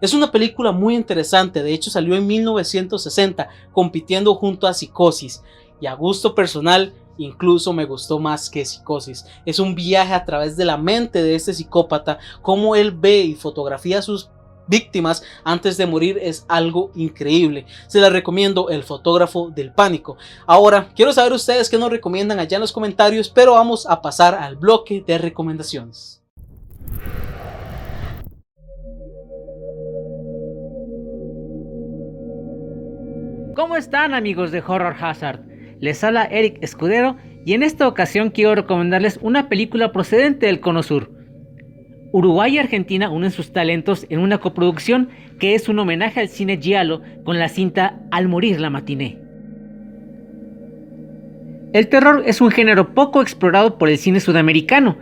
[0.00, 5.42] Es una película muy interesante, de hecho salió en 1960 compitiendo junto a Psicosis
[5.80, 9.26] y a gusto personal incluso me gustó más que Psicosis.
[9.44, 13.34] Es un viaje a través de la mente de este psicópata, cómo él ve y
[13.34, 14.30] fotografía sus
[14.68, 17.66] víctimas antes de morir es algo increíble.
[17.86, 20.16] Se la recomiendo El fotógrafo del pánico.
[20.46, 24.34] Ahora, quiero saber ustedes qué nos recomiendan allá en los comentarios, pero vamos a pasar
[24.34, 26.22] al bloque de recomendaciones.
[33.54, 35.40] ¿Cómo están amigos de Horror Hazard?
[35.80, 40.82] Les habla Eric Escudero y en esta ocasión quiero recomendarles una película procedente del Cono
[40.82, 41.17] Sur.
[42.12, 46.58] Uruguay y Argentina unen sus talentos en una coproducción que es un homenaje al cine
[46.58, 49.18] giallo con la cinta Al morir la matiné.
[51.74, 54.96] El terror es un género poco explorado por el cine sudamericano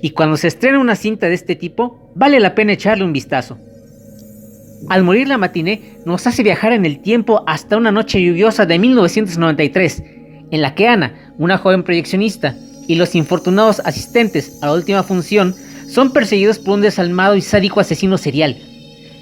[0.00, 3.58] y cuando se estrena una cinta de este tipo vale la pena echarle un vistazo.
[4.88, 8.78] Al morir la matiné nos hace viajar en el tiempo hasta una noche lluviosa de
[8.78, 10.02] 1993,
[10.50, 12.56] en la que Ana, una joven proyeccionista,
[12.88, 15.54] y los infortunados asistentes a la última función
[15.92, 18.56] son perseguidos por un desalmado y sádico asesino serial,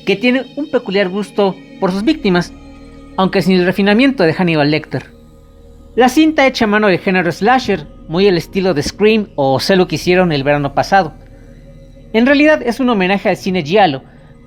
[0.06, 2.52] que tiene un peculiar gusto por sus víctimas,
[3.16, 5.06] aunque sin el refinamiento de Hannibal Lecter.
[5.96, 9.74] La cinta hecha a mano de género slasher, muy el estilo de Scream o Sé
[9.74, 11.12] lo que hicieron el verano pasado.
[12.12, 14.02] En realidad es un homenaje al cine giallo,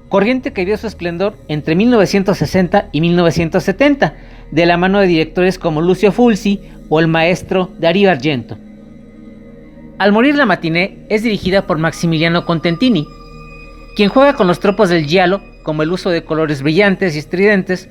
[0.08, 4.16] corriente que vio su esplendor entre 1960 y 1970,
[4.50, 8.58] de la mano de directores como Lucio Fulci o el maestro Dario Argento.
[10.04, 13.08] Al morir la matiné es dirigida por Maximiliano Contentini,
[13.96, 17.88] quien juega con los tropos del giallo como el uso de colores brillantes y estridentes,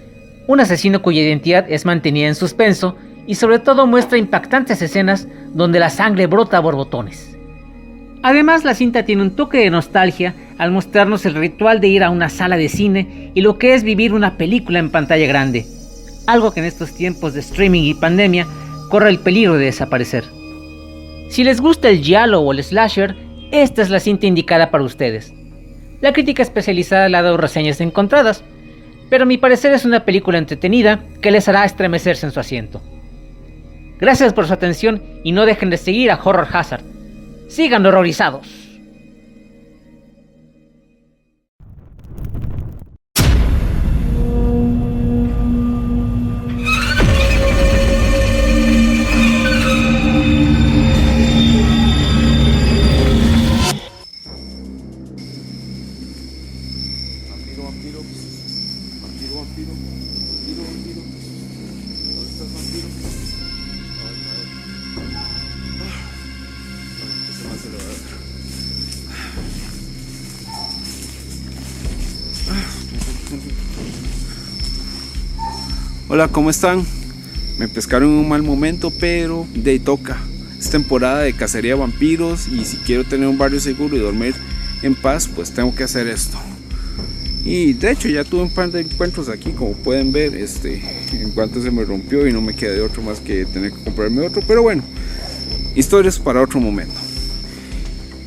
[0.46, 5.78] un asesino cuya identidad es mantenida en suspenso y sobre todo muestra impactantes escenas donde
[5.78, 7.34] la sangre brota a borbotones.
[8.22, 12.10] Además, la cinta tiene un toque de nostalgia al mostrarnos el ritual de ir a
[12.10, 15.64] una sala de cine y lo que es vivir una película en pantalla grande,
[16.26, 18.46] algo que en estos tiempos de streaming y pandemia
[18.90, 20.41] corre el peligro de desaparecer.
[21.32, 23.16] Si les gusta el giallo o el slasher,
[23.52, 25.32] esta es la cinta indicada para ustedes.
[26.02, 28.44] La crítica especializada le ha dado reseñas encontradas,
[29.08, 32.82] pero a mi parecer es una película entretenida que les hará estremecerse en su asiento.
[33.98, 36.84] Gracias por su atención y no dejen de seguir a Horror Hazard.
[37.48, 38.61] Sigan horrorizados.
[76.12, 76.84] Hola, ¿cómo están?
[77.58, 80.18] Me pescaron en un mal momento, pero de toca.
[80.60, 84.34] Es temporada de cacería de vampiros y si quiero tener un barrio seguro y dormir
[84.82, 86.36] en paz, pues tengo que hacer esto.
[87.46, 90.82] Y de hecho ya tuve un par de encuentros aquí, como pueden ver, este,
[91.12, 93.82] en cuanto se me rompió y no me queda de otro más que tener que
[93.82, 94.42] comprarme otro.
[94.46, 94.82] Pero bueno,
[95.74, 97.00] historias para otro momento.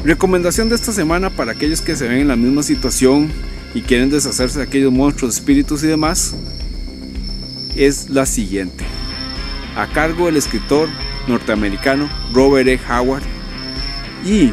[0.03, 3.29] Recomendación de esta semana para aquellos que se ven en la misma situación
[3.75, 6.33] y quieren deshacerse de aquellos monstruos, espíritus y demás,
[7.75, 8.83] es la siguiente.
[9.75, 10.89] A cargo del escritor
[11.27, 12.79] norteamericano Robert E.
[12.89, 13.23] Howard
[14.25, 14.51] y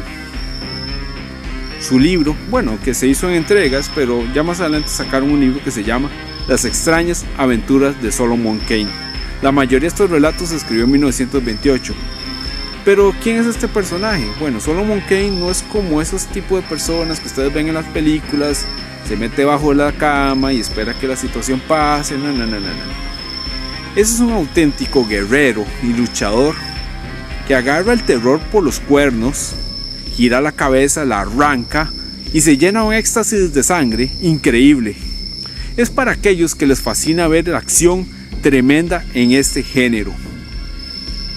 [1.79, 5.63] su libro, bueno, que se hizo en entregas, pero ya más adelante sacaron un libro
[5.63, 6.09] que se llama
[6.47, 8.87] Las extrañas aventuras de Solomon Kane.
[9.41, 11.93] La mayoría de estos relatos se escribió en 1928.
[12.85, 14.25] Pero ¿quién es este personaje?
[14.39, 17.85] Bueno, Solomon Kane no es como esos tipos de personas que ustedes ven en las
[17.87, 18.65] películas,
[19.07, 22.59] se mete bajo la cama y espera que la situación pase, no, no, no, no,
[22.59, 23.12] no.
[23.95, 26.55] Ese es un auténtico guerrero y luchador
[27.47, 29.53] que agarra el terror por los cuernos
[30.15, 31.91] gira la cabeza, la arranca
[32.33, 34.95] y se llena un éxtasis de sangre increíble.
[35.77, 38.07] Es para aquellos que les fascina ver la acción
[38.41, 40.13] tremenda en este género.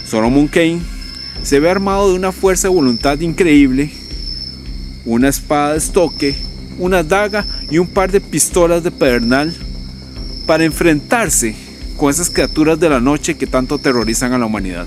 [0.07, 0.81] Solomon Kane
[1.43, 3.91] se ve armado de una fuerza de voluntad increíble,
[5.05, 6.37] una espada de estoque,
[6.79, 9.55] una daga y un par de pistolas de pedernal
[10.47, 11.66] para enfrentarse
[11.97, 14.87] con esas criaturas de la noche que tanto aterrorizan a la humanidad.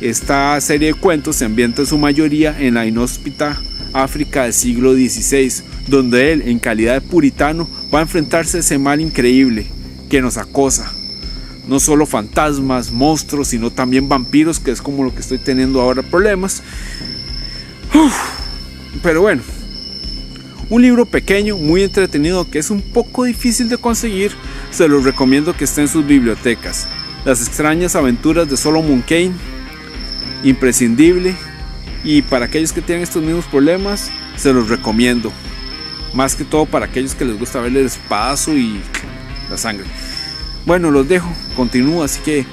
[0.00, 3.60] Esta serie de cuentos se ambienta en su mayoría en la inhóspita
[3.92, 8.78] África del siglo XVI, donde él, en calidad de puritano, va a enfrentarse a ese
[8.78, 9.66] mal increíble
[10.10, 10.92] que nos acosa.
[11.66, 16.02] No solo fantasmas, monstruos, sino también vampiros, que es como lo que estoy teniendo ahora
[16.02, 16.62] problemas.
[19.02, 19.42] Pero bueno,
[20.68, 24.32] un libro pequeño, muy entretenido, que es un poco difícil de conseguir,
[24.70, 26.86] se los recomiendo que esté en sus bibliotecas.
[27.24, 29.32] Las extrañas aventuras de Solomon Kane
[30.42, 31.34] imprescindible
[32.04, 35.32] y para aquellos que tienen estos mismos problemas se los recomiendo.
[36.14, 38.80] Más que todo para aquellos que les gusta ver el espacio y
[39.50, 39.86] la sangre.
[40.64, 42.44] Bueno, los dejo, continúo, así que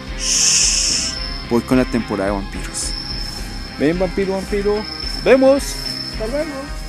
[1.49, 2.91] voy con la temporada de vampiros.
[3.79, 4.75] Ven, vampiro, vampiro.
[5.23, 5.75] Vemos.
[6.13, 6.82] Hasta luego.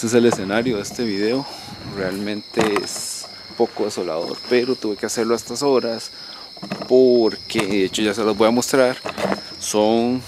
[0.00, 1.46] Este es el escenario de este video
[1.94, 3.26] realmente es
[3.58, 6.10] poco desolador, pero tuve que hacerlo a estas horas
[6.88, 8.96] porque de hecho ya se los voy a mostrar.
[9.58, 10.22] Son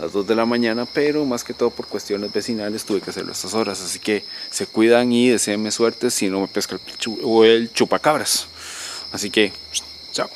[0.00, 3.30] las 2 de la mañana, pero más que todo por cuestiones vecinales tuve que hacerlo
[3.30, 3.80] a estas horas.
[3.80, 8.48] Así que se cuidan y deseenme suerte si no me pesca el, el chupacabras.
[9.12, 9.52] Así que,
[10.10, 10.28] chao.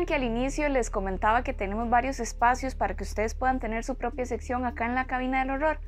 [0.00, 3.84] ¿Recuerdan que al inicio les comentaba que tenemos varios espacios para que ustedes puedan tener
[3.84, 5.78] su propia sección acá en la cabina del horror?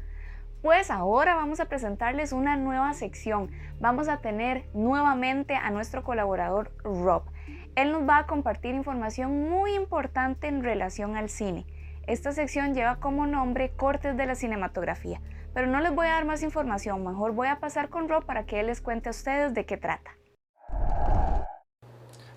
[0.60, 3.50] Pues ahora vamos a presentarles una nueva sección.
[3.80, 7.22] Vamos a tener nuevamente a nuestro colaborador Rob.
[7.74, 11.64] Él nos va a compartir información muy importante en relación al cine.
[12.06, 15.22] Esta sección lleva como nombre Cortes de la Cinematografía,
[15.54, 18.44] pero no les voy a dar más información, mejor voy a pasar con Rob para
[18.44, 20.10] que él les cuente a ustedes de qué trata.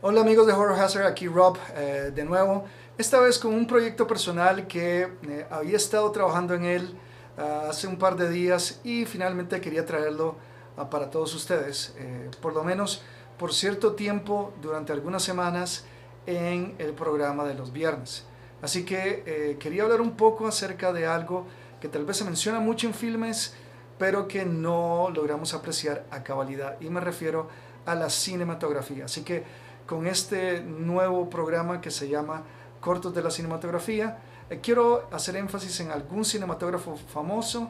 [0.07, 4.05] Hola amigos de Horror Hazard, aquí Rob eh, de nuevo, esta vez con un proyecto
[4.05, 6.95] personal que eh, había estado trabajando en él
[7.39, 10.35] uh, hace un par de días y finalmente quería traerlo
[10.77, 13.01] uh, para todos ustedes, eh, por lo menos
[13.39, 15.85] por cierto tiempo durante algunas semanas
[16.27, 18.25] en el programa de los viernes.
[18.61, 21.47] Así que quería hablar un poco acerca de algo
[21.81, 23.55] que tal vez se menciona mucho en filmes,
[23.97, 27.47] pero que no logramos apreciar a cabalidad y me refiero
[27.87, 29.05] a la cinematografía.
[29.05, 32.43] Así que con este nuevo programa que se llama
[32.79, 34.19] Cortos de la Cinematografía.
[34.49, 37.69] Eh, quiero hacer énfasis en algún cinematógrafo famoso,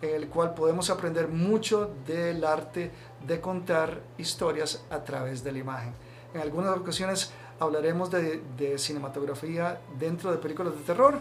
[0.00, 2.90] el cual podemos aprender mucho del arte
[3.26, 5.92] de contar historias a través de la imagen.
[6.32, 11.18] En algunas ocasiones hablaremos de, de cinematografía dentro de películas de terror,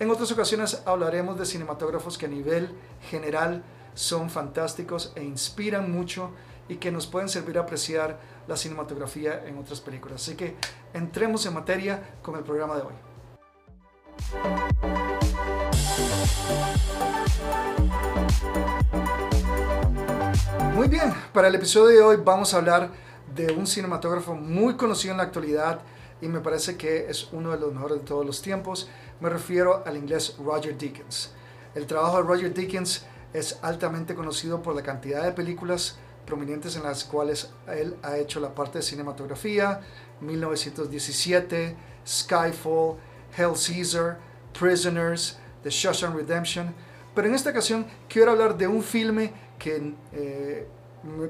[0.00, 2.70] en otras ocasiones hablaremos de cinematógrafos que a nivel
[3.10, 3.64] general
[3.94, 6.30] son fantásticos e inspiran mucho
[6.68, 10.22] y que nos pueden servir a apreciar la cinematografía en otras películas.
[10.22, 10.56] Así que
[10.94, 12.94] entremos en materia con el programa de hoy.
[20.74, 22.90] Muy bien, para el episodio de hoy vamos a hablar
[23.34, 25.80] de un cinematógrafo muy conocido en la actualidad
[26.20, 28.88] y me parece que es uno de los mejores de todos los tiempos.
[29.20, 31.34] Me refiero al inglés Roger Dickens.
[31.74, 35.98] El trabajo de Roger Dickens es altamente conocido por la cantidad de películas
[36.28, 39.80] prominentes en las cuales él ha hecho la parte de cinematografía,
[40.20, 41.74] 1917,
[42.06, 42.96] Skyfall,
[43.34, 44.18] Hell Caesar,
[44.58, 46.74] Prisoners, The Shawshank Redemption,
[47.14, 50.68] pero en esta ocasión quiero hablar de un filme que eh,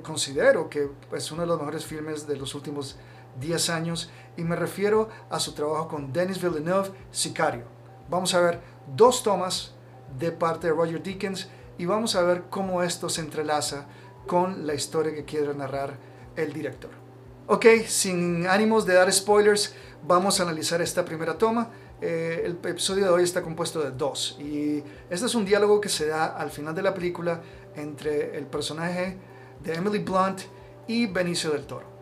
[0.03, 2.97] considero que es uno de los mejores filmes de los últimos
[3.41, 7.65] 10 años y me refiero a su trabajo con Denis Villeneuve, Sicario.
[8.11, 8.61] Vamos a ver
[8.97, 9.75] dos tomas
[10.19, 13.87] de parte de Roger Deakins y vamos a ver cómo esto se entrelaza
[14.29, 15.99] con la historia que quiere narrar
[16.37, 16.93] el director.
[17.49, 19.75] Ok, sin ánimos de dar spoilers,
[20.07, 21.71] vamos a analizar esta primera toma.
[22.01, 25.89] Eh, el episodio de hoy está compuesto de dos y este es un diálogo que
[25.89, 27.41] se da al final de la película
[27.75, 29.17] entre el personaje
[29.65, 30.43] de Emily Blunt
[30.87, 31.99] y Benicio del Toro.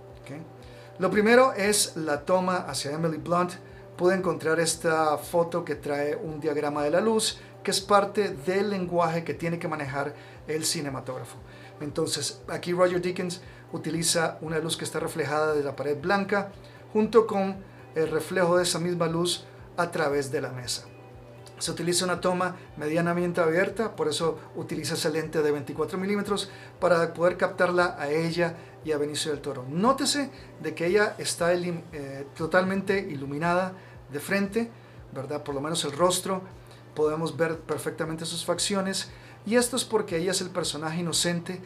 [0.99, 3.53] Lo primero es la toma hacia Emily Blunt.
[3.97, 8.71] Pude encontrar esta foto que trae un diagrama de la luz que es parte del
[8.71, 10.15] lenguaje que tiene que manejar
[10.47, 11.37] el cinematógrafo.
[11.81, 13.41] Entonces, aquí Roger Dickens
[13.73, 16.53] utiliza una luz que está reflejada de la pared blanca
[16.93, 17.57] junto con
[17.95, 19.45] el reflejo de esa misma luz
[19.77, 20.87] a través de la mesa.
[21.59, 27.15] Se utiliza una toma medianamente abierta, por eso utiliza ese lente de 24 milímetros para
[27.15, 28.55] poder captarla a ella
[28.85, 29.65] y a Benicio del Toro.
[29.69, 30.31] Nótese
[30.63, 33.73] de que ella está eh, totalmente iluminada
[34.13, 34.71] de frente,
[35.15, 35.43] ¿verdad?
[35.43, 36.43] Por lo menos el rostro,
[36.95, 39.11] podemos ver perfectamente sus facciones
[39.47, 41.61] y esto es porque ella es el personaje inocente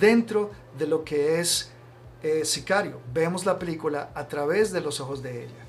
[0.00, 1.70] dentro de lo que es
[2.22, 3.00] eh, Sicario.
[3.14, 5.64] Vemos la película a través de los ojos de ella.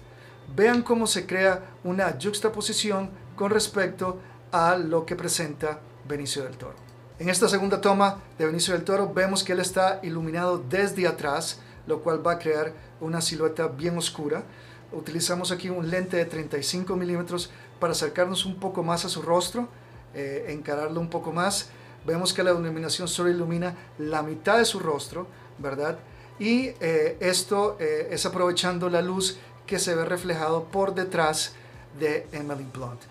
[0.56, 4.20] Vean cómo se crea una juxtaposición con respecto
[4.52, 6.76] a lo que presenta Benicio del Toro.
[7.20, 11.60] En esta segunda toma de Benicio del Toro vemos que él está iluminado desde atrás,
[11.86, 14.44] lo cual va a crear una silueta bien oscura.
[14.92, 19.70] Utilizamos aquí un lente de 35 milímetros para acercarnos un poco más a su rostro,
[20.14, 21.70] eh, encararlo un poco más.
[22.06, 26.00] Vemos que la iluminación solo ilumina la mitad de su rostro, ¿verdad?
[26.40, 29.38] Y eh, esto eh, es aprovechando la luz
[29.68, 31.54] que se ve reflejado por detrás
[32.00, 33.02] de Emily Blunt.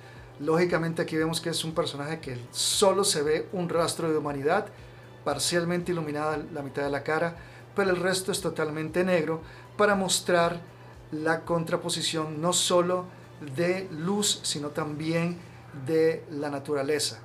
[0.40, 4.66] Lógicamente aquí vemos que es un personaje que solo se ve un rastro de humanidad,
[5.24, 7.36] parcialmente iluminada la mitad de la cara,
[7.76, 9.42] pero el resto es totalmente negro
[9.76, 10.60] para mostrar
[11.12, 13.04] la contraposición no solo
[13.56, 15.38] de luz, sino también
[15.86, 17.20] de la naturaleza.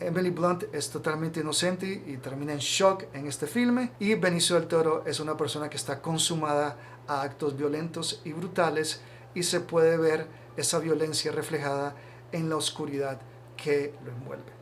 [0.00, 3.92] Emily Blunt es totalmente inocente y termina en shock en este filme.
[4.00, 6.76] Y Benicio del Toro es una persona que está consumada
[7.06, 9.00] a actos violentos y brutales
[9.34, 10.26] y se puede ver
[10.56, 11.94] esa violencia reflejada
[12.32, 13.20] en la oscuridad
[13.56, 14.52] que lo envuelve.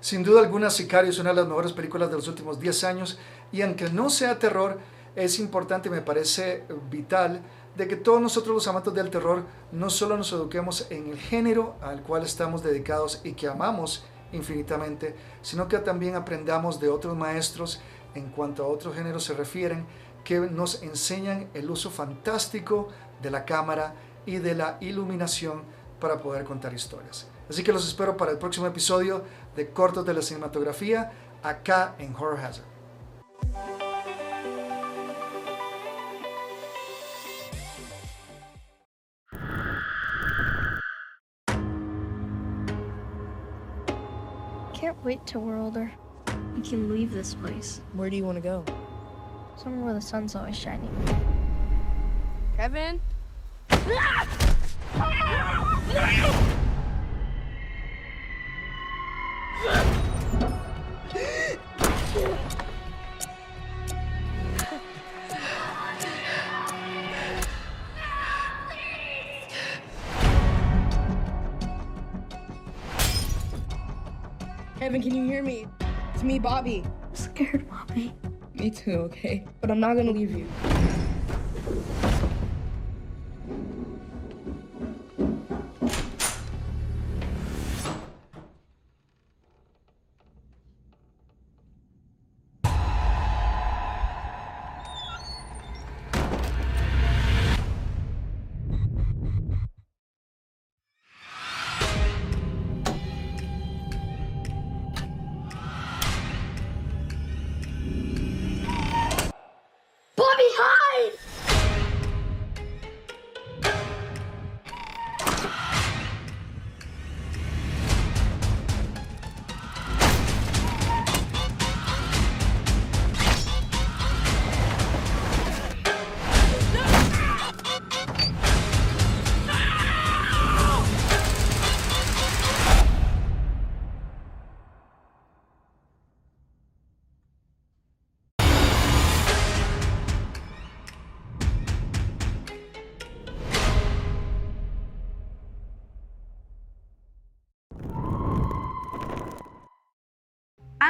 [0.00, 3.18] Sin duda alguna, Sicario es una de las mejores películas de los últimos 10 años
[3.52, 4.78] y aunque no sea terror,
[5.16, 7.42] es importante, me parece vital,
[7.76, 11.76] de que todos nosotros los amantes del terror no solo nos eduquemos en el género
[11.80, 17.80] al cual estamos dedicados y que amamos infinitamente, sino que también aprendamos de otros maestros
[18.14, 19.86] en cuanto a otros géneros se refieren
[20.24, 22.88] que nos enseñan el uso fantástico
[23.22, 23.94] de la cámara
[24.26, 25.62] y de la iluminación
[25.98, 27.28] para poder contar historias.
[27.48, 29.22] Así que los espero para el próximo episodio
[29.56, 33.79] de Cortos de la Cinematografía acá en Horror Hazard.
[45.02, 45.90] Wait till we're older.
[46.54, 47.80] We can leave this place.
[47.94, 48.64] Where do you want to go?
[49.56, 50.90] Somewhere where the sun's always shining.
[52.56, 53.00] Kevin?
[74.80, 75.66] Kevin, can you hear me?
[76.14, 76.82] It's me, Bobby.
[76.86, 78.14] I'm scared, Bobby.
[78.54, 79.44] Me too, okay?
[79.60, 80.46] But I'm not gonna leave you.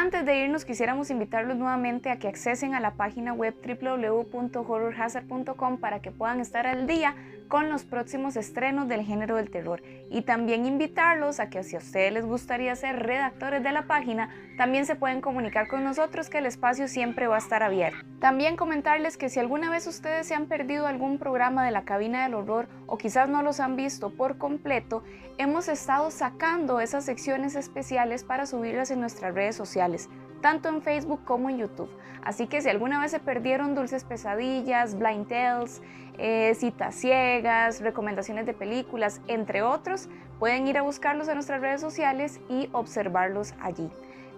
[0.00, 6.00] Antes de irnos quisiéramos invitarlos nuevamente a que accesen a la página web www.horrorhazard.com para
[6.00, 7.14] que puedan estar al día
[7.50, 11.80] con los próximos estrenos del género del terror y también invitarlos a que si a
[11.80, 16.38] ustedes les gustaría ser redactores de la página, también se pueden comunicar con nosotros que
[16.38, 17.98] el espacio siempre va a estar abierto.
[18.20, 22.22] También comentarles que si alguna vez ustedes se han perdido algún programa de la cabina
[22.22, 25.02] del horror o quizás no los han visto por completo,
[25.36, 30.08] hemos estado sacando esas secciones especiales para subirlas en nuestras redes sociales
[30.40, 31.90] tanto en Facebook como en YouTube.
[32.22, 35.82] Así que si alguna vez se perdieron Dulces Pesadillas, Blind Tales,
[36.22, 41.80] eh, citas ciegas, recomendaciones de películas, entre otros, pueden ir a buscarlos en nuestras redes
[41.80, 43.90] sociales y observarlos allí.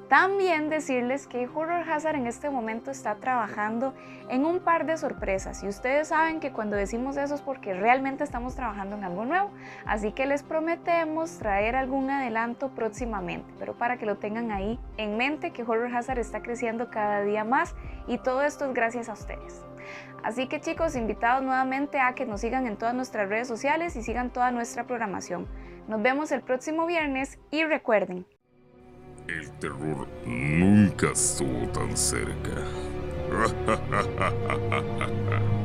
[0.08, 3.94] También decirles que Horror Hazard en este momento está trabajando
[4.28, 8.22] en un par de sorpresas y ustedes saben que cuando decimos eso es porque realmente
[8.22, 9.50] estamos trabajando en algo nuevo,
[9.86, 15.16] así que les prometemos traer algún adelanto próximamente, pero para que lo tengan ahí en
[15.16, 17.74] mente que Horror Hazard está creciendo cada día más
[18.06, 19.64] y todo esto es gracias a ustedes.
[20.22, 24.02] Así que chicos, invitados nuevamente a que nos sigan en todas nuestras redes sociales y
[24.02, 25.48] sigan toda nuestra programación.
[25.88, 28.24] Nos vemos el próximo viernes y recuerden,
[29.28, 32.50] el terror nunca estuvo tan cerca.